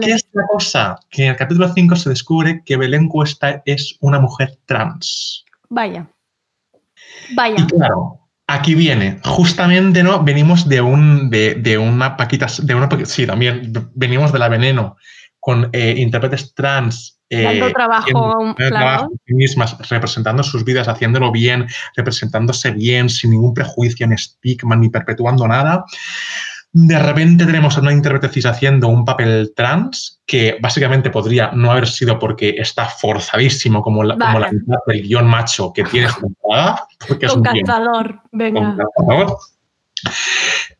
[0.00, 0.98] ¿Qué es la cosa?
[1.10, 5.44] Que en el capítulo 5 se descubre que Belén Cuesta es una mujer trans.
[5.68, 6.06] Vaya.
[7.34, 7.56] Vaya.
[7.58, 8.21] Y claro,
[8.54, 10.22] aquí viene, justamente, ¿no?
[10.22, 14.96] Venimos de un de, de una paquita, de una sí, también venimos de la veneno
[15.40, 17.18] con eh, intérpretes trans.
[17.28, 18.70] eh, Dando trabajo, dando claro.
[18.70, 21.66] trabajo mismas, representando sus vidas, haciéndolo bien,
[21.96, 25.84] representándose bien, sin ningún prejuicio, ni estigma, ni perpetuando nada.
[26.74, 31.70] De repente tenemos a una intérprete cis haciendo un papel trans que básicamente podría no
[31.70, 36.06] haber sido porque está forzadísimo como la, como la mitad del guion macho que tiene
[36.08, 38.20] es Con un guion cazador.
[38.32, 38.76] Venga.
[38.94, 39.38] por favor.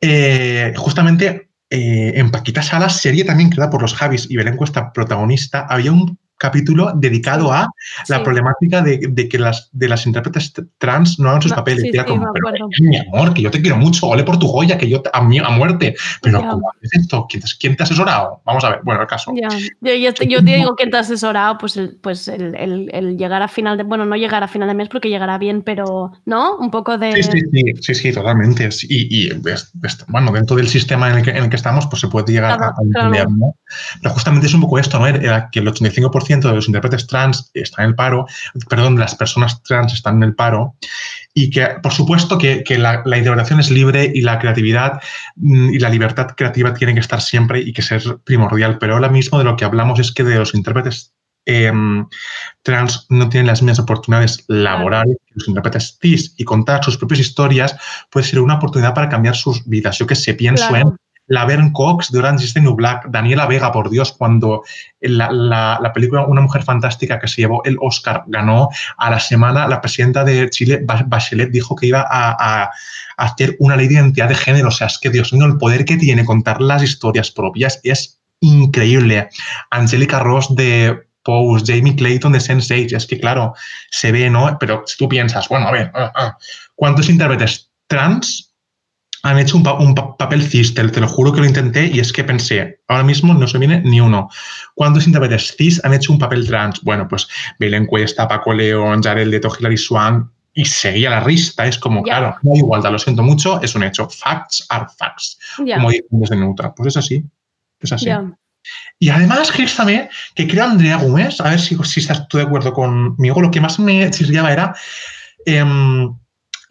[0.00, 4.92] Eh, justamente eh, en Paquita Salas, serie también creada por los Javis y Belén Cuesta
[4.92, 7.68] protagonista, había un capítulo dedicado a
[8.08, 8.22] la sí.
[8.24, 11.82] problemática de, de que las, de las intérpretes trans no hagan sus No, papeles.
[11.82, 12.68] sí, Y era sí, como, me "Pero, acuerdo.
[12.80, 15.22] mi amor, que yo te quiero mucho, ole por tu joya, que yo te- a,
[15.22, 15.94] mí, a muerte.
[16.20, 16.40] Pero.
[16.40, 17.26] ¿cómo haces esto?
[17.28, 18.42] ¿Quién te, quién te ha asesorado?
[18.44, 19.32] Vamos a ver, bueno, el caso.
[19.34, 19.48] Yo,
[19.94, 23.16] yo te, yo te digo que te ha asesorado, pues, el, pues el, el- el
[23.16, 23.84] llegar a final de.
[23.84, 26.12] Bueno, no llegar a final de mes porque llegará bien, pero.
[26.26, 26.56] ¿No?
[26.58, 27.22] Un poco de.
[27.22, 27.40] Sí,
[27.80, 28.68] sí, sí, totalmente.
[28.88, 31.86] Y, y, es- es- bueno, dentro del sistema en el, que, en el que estamos,
[31.86, 33.30] pues se puede llegar Claro, a, a claro.
[33.30, 33.54] ¿no?
[34.00, 35.06] Pero justamente es un poco esto, ¿no?
[35.06, 38.26] Era que el 85% 50% de los intérpretes trans están en el paro,
[38.68, 40.76] perdón, las personas trans están en el paro,
[41.34, 45.00] y que, por supuesto, que, la, la, interpretación es libre y la creatividad
[45.36, 49.08] mm, y la libertad creativa tienen que estar siempre y que ser primordial, pero ahora
[49.08, 51.14] mismo de lo que hablamos es que de los intérpretes
[51.44, 51.72] eh,
[52.62, 57.20] trans no tienen las mismas oportunidades laborales que los intérpretes cis y contar sus propias
[57.20, 57.76] historias
[58.10, 59.98] puede ser una oportunidad para cambiar sus vidas.
[59.98, 60.96] Yo que sé, pienso en
[61.32, 64.64] Laverne Cox de Orange is the New Black, Daniela Vega, por Dios, cuando
[65.00, 68.68] la, la, la, película Una mujer fantástica que se llevó el Oscar ganó
[68.98, 72.70] a la semana, la presidenta de Chile, Bachelet, dijo que iba a,
[73.16, 74.68] hacer una ley de identidad de género.
[74.68, 78.20] O sea, es que Dios mío, el poder que tiene contar las historias propias es
[78.40, 79.30] increíble.
[79.70, 83.54] Angélica Ross de Pose, Jamie Clayton de Sense8, es que claro,
[83.90, 84.58] se ve, ¿no?
[84.60, 86.32] Pero si tú piensas, bueno, a ver, uh, uh,
[86.74, 88.51] ¿cuántos intérpretes trans
[89.22, 90.74] han hecho un, pa un pa papel cis?
[90.74, 93.58] Te, te, lo juro que lo intenté y es que pensé, ahora mismo no se
[93.58, 94.28] viene ni uno.
[94.74, 96.80] ¿Cuántos intérpretes cis han hecho un papel trans?
[96.82, 97.28] Bueno, pues
[97.58, 101.66] Belén Cuesta, Paco León, Jared Leto, Hilary Swan, y seguía la rista.
[101.66, 102.18] Es como, yeah.
[102.18, 104.08] claro, no hay igualdad, lo siento mucho, es un hecho.
[104.08, 105.38] Facts are facts.
[105.64, 105.76] Yeah.
[105.76, 106.74] Como dicen desde Neutra.
[106.74, 107.24] Pues es así.
[107.80, 108.06] Es así.
[108.06, 108.36] Yeah.
[108.98, 112.72] Y además, también, que creo Andrea Gómez, a ver si, si estás tú de acuerdo
[112.72, 114.74] conmigo, lo que más me chirriaba era
[115.46, 115.64] eh,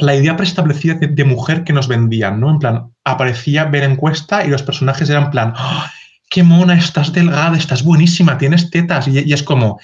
[0.02, 2.50] la idea preestablecida de, de, mujer que nos vendían, ¿no?
[2.50, 5.84] En plan, aparecía ver encuesta y los personajes eran en plan, oh,
[6.30, 9.08] qué mona, estás delgada, estás buenísima, tienes tetas.
[9.08, 9.80] Y, y, es como,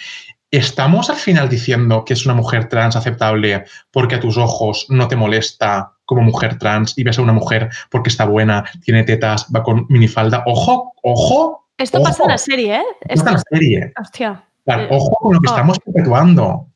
[0.51, 5.07] ¿estamos al final diciendo que es una mujer trans aceptable porque a tus ojos no
[5.07, 9.47] te molesta como mujer trans y ves a una mujer porque está buena, tiene tetas,
[9.53, 10.43] va con minifalda?
[10.47, 12.83] Ojo, ojo, esto ojo, pasa en la serie, ¿eh?
[13.01, 13.93] Esto en la serie.
[13.99, 14.43] Hostia.
[14.65, 15.51] Eh, ojo con lo que oh.
[15.51, 16.67] estamos perpetuando.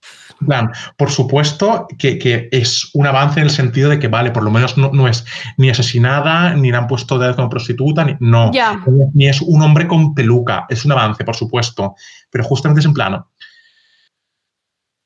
[0.46, 4.44] Plan, por supuesto que, que, es un avance en el sentido de que, vale, por
[4.44, 5.26] lo menos no, no es
[5.58, 8.52] ni asesinada, ni la han puesto de como prostituta, ni, no.
[8.52, 8.84] Yeah.
[9.14, 10.66] Ni es un hombre con peluca.
[10.70, 11.96] Es un avance, por supuesto.
[12.30, 13.30] Pero justamente es en plano.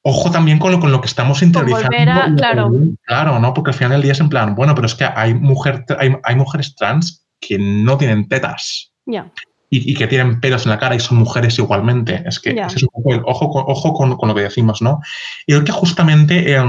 [0.03, 2.11] Ojo también con lo, con lo que estamos interiorizando.
[2.11, 2.71] A, claro.
[3.05, 3.53] Claro, ¿no?
[3.53, 6.15] Porque al final del día es en plan, bueno, pero es que hay, mujer, hay,
[6.23, 8.93] hay mujeres trans que no tienen tetas.
[9.05, 9.31] Yeah
[9.69, 12.23] y, y, que tienen pelos en la cara y son mujeres igualmente.
[12.25, 12.67] Es que yeah.
[12.67, 15.01] es un poco el ojo, ojo con, con, lo que decimos, ¿no?
[15.45, 16.63] Y creo que justamente eh,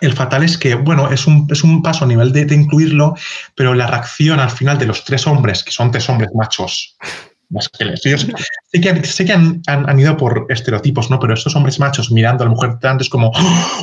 [0.00, 3.14] el fatal es que, bueno, es un, es un paso a nivel de, de, incluirlo,
[3.54, 6.96] pero la reacción al final de los tres hombres, que son tres hombres machos,
[7.50, 8.26] más que les, ellos,
[8.70, 11.18] sé que, sé que han, han, han, ido por estereotipos, ¿no?
[11.18, 13.32] Pero estos hombres machos mirando a la mujer trans es como,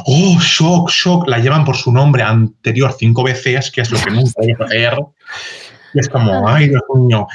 [0.06, 4.12] oh, shock, shock, la llevan por su nombre anterior cinco veces, que es lo que
[4.12, 4.98] nunca hay que hacer.
[5.96, 7.26] Y es como, ay, Dios mío,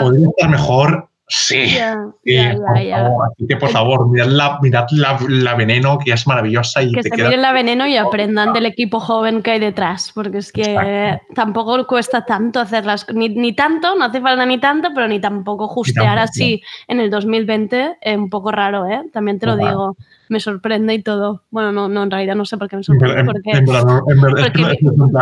[0.00, 1.06] podría estar mejor.
[1.32, 3.28] Sí, yeah, yeah, por favor.
[3.30, 6.82] Así que, por favor, mirad la, mirad la, la veneno, que es maravillosa.
[6.82, 7.28] Y que te se queda...
[7.28, 11.26] miren la veneno y aprendan del equipo joven que hay detrás, porque es que Exacto.
[11.36, 15.68] tampoco cuesta tanto hacerlas, ni, ni, tanto, no hace falta ni tanto, pero ni tampoco
[15.68, 16.30] justear ni tampoco.
[16.30, 19.02] así en el 2020, es un poco raro, ¿eh?
[19.12, 19.96] También te lo digo
[20.30, 21.42] me sorprende y todo.
[21.50, 23.20] Bueno, no, no, en realidad no sé por qué me sorprende.
[23.20, 24.78] En, porque, en, verdad, no, en, verdad, porque,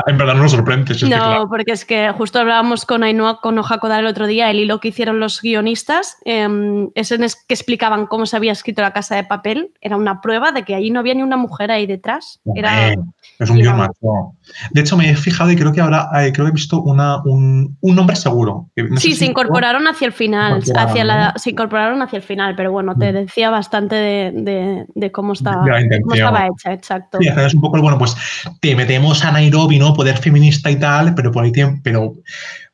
[0.06, 0.94] en verdad, no nos sorprende.
[1.02, 1.48] no, claro.
[1.48, 4.88] porque es que justo hablábamos con Ainhoa, con Ojakoda el otro día, el hilo que
[4.88, 6.46] hicieron los guionistas, eh,
[6.94, 10.52] ese en que explicaban cómo se había escrito la casa de papel, era una prueba
[10.52, 12.40] de que allí no había ni una mujer ahí detrás.
[12.54, 12.94] Era,
[13.38, 14.34] es un guion macho.
[14.72, 17.22] De hecho, me he fijado y creo que ahora eh, creo que he visto una,
[17.24, 18.68] un, un nombre seguro.
[18.76, 22.56] No sí, se si incorporaron hacia el final, hacia la, se incorporaron hacia el final,
[22.56, 23.14] pero bueno, te mm.
[23.14, 25.64] decía bastante de, de de cómo estaba,
[26.02, 27.18] cómo estaba hecha, exacto.
[27.20, 28.16] Sí, es un poco, bueno, pues
[28.60, 29.94] te metemos a Nairobi, ¿no?
[29.94, 32.14] Poder feminista y tal, pero por ahí tiene, pero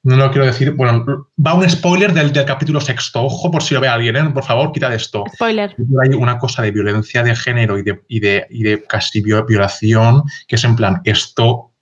[0.03, 0.73] no lo quiero decir.
[0.73, 3.25] Bueno, va un spoiler del, del capítulo sexto.
[3.25, 4.31] Ojo, por si lo ve alguien, ¿eh?
[4.31, 5.25] Por favor, quita de esto.
[5.35, 5.77] Spoiler.
[6.03, 10.23] Hay una cosa de violencia de género y de, y de, y de casi violación
[10.49, 11.73] que es en plan, esto,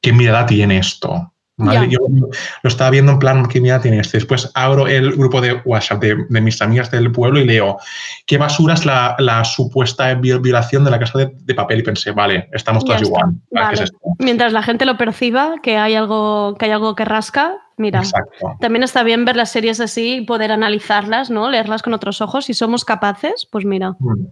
[0.00, 1.33] ¿qué mirada tiene esto?
[1.56, 1.88] ¿Vale?
[1.88, 4.16] Yo lo estaba viendo en plan, ¿qué mira tiene este?
[4.16, 7.78] Después abro el grupo de WhatsApp de, de, mis amigas del pueblo y leo,
[8.26, 11.78] ¿qué basura es la, la supuesta violación de la casa de, de, papel?
[11.78, 13.34] Y pensé, vale, estamos todas igual.
[13.52, 13.84] Vale.
[13.84, 18.00] Es Mientras la gente lo perciba, que hay algo que, hay algo que rasca, mira,
[18.00, 18.56] Exacto.
[18.60, 21.50] también está bien ver las series así y poder analizarlas, ¿no?
[21.50, 22.46] Leerlas con otros ojos.
[22.46, 23.94] Si somos capaces, pues mira.
[24.00, 24.26] Mm.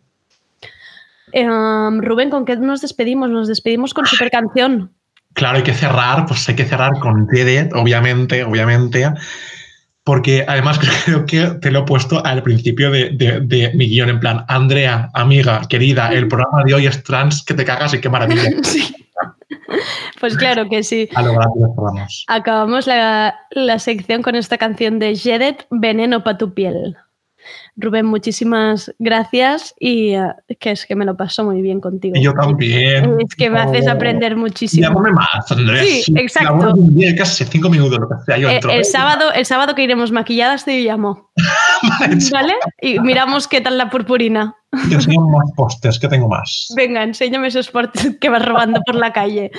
[1.35, 1.49] Eh,
[2.01, 3.31] Rubén, ¿con qué nos despedimos?
[3.31, 4.93] Nos despedimos con super canción.
[5.34, 9.10] Claro, hay que cerrar, pues hay que cerrar con Dead, obviamente, obviamente,
[10.04, 14.10] porque además creo que te lo he puesto al principio de, de, de, mi guion,
[14.10, 18.00] en plan, Andrea, amiga, querida, el programa de hoy es trans, que te cagas y
[18.00, 18.50] qué maravilla.
[18.62, 18.94] sí.
[20.20, 21.09] Pues claro que sí.
[21.14, 22.24] A lo acabamos.
[22.28, 26.96] Acabamos la, la, sección con esta canción de Jedet, Veneno para tu piel.
[27.77, 32.16] Rubén, muchísimas gracias y uh, que es que me lo paso muy bien contigo.
[32.16, 33.16] Y yo también.
[33.20, 34.89] Es que me haces aprender muchísimo.
[34.89, 36.05] Llámame más, Andrés.
[36.05, 36.74] Sí, exacto.
[36.77, 38.39] Día, casi cinco minutos, lo que sea.
[38.39, 38.70] Yo el, entro.
[38.70, 41.31] el, sábado, el sábado que iremos maquilladas te llamo.
[42.32, 42.55] ¿Vale?
[42.81, 44.55] Y miramos qué tal la purpurina.
[44.89, 46.69] Te enseño más postes, que tengo más.
[46.77, 49.51] Venga, enséñame esos postes que vas robando por la calle.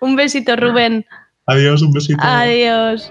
[0.00, 1.06] Un besito, Rubén.
[1.46, 2.22] Adiós, un besito.
[2.22, 3.10] Adiós.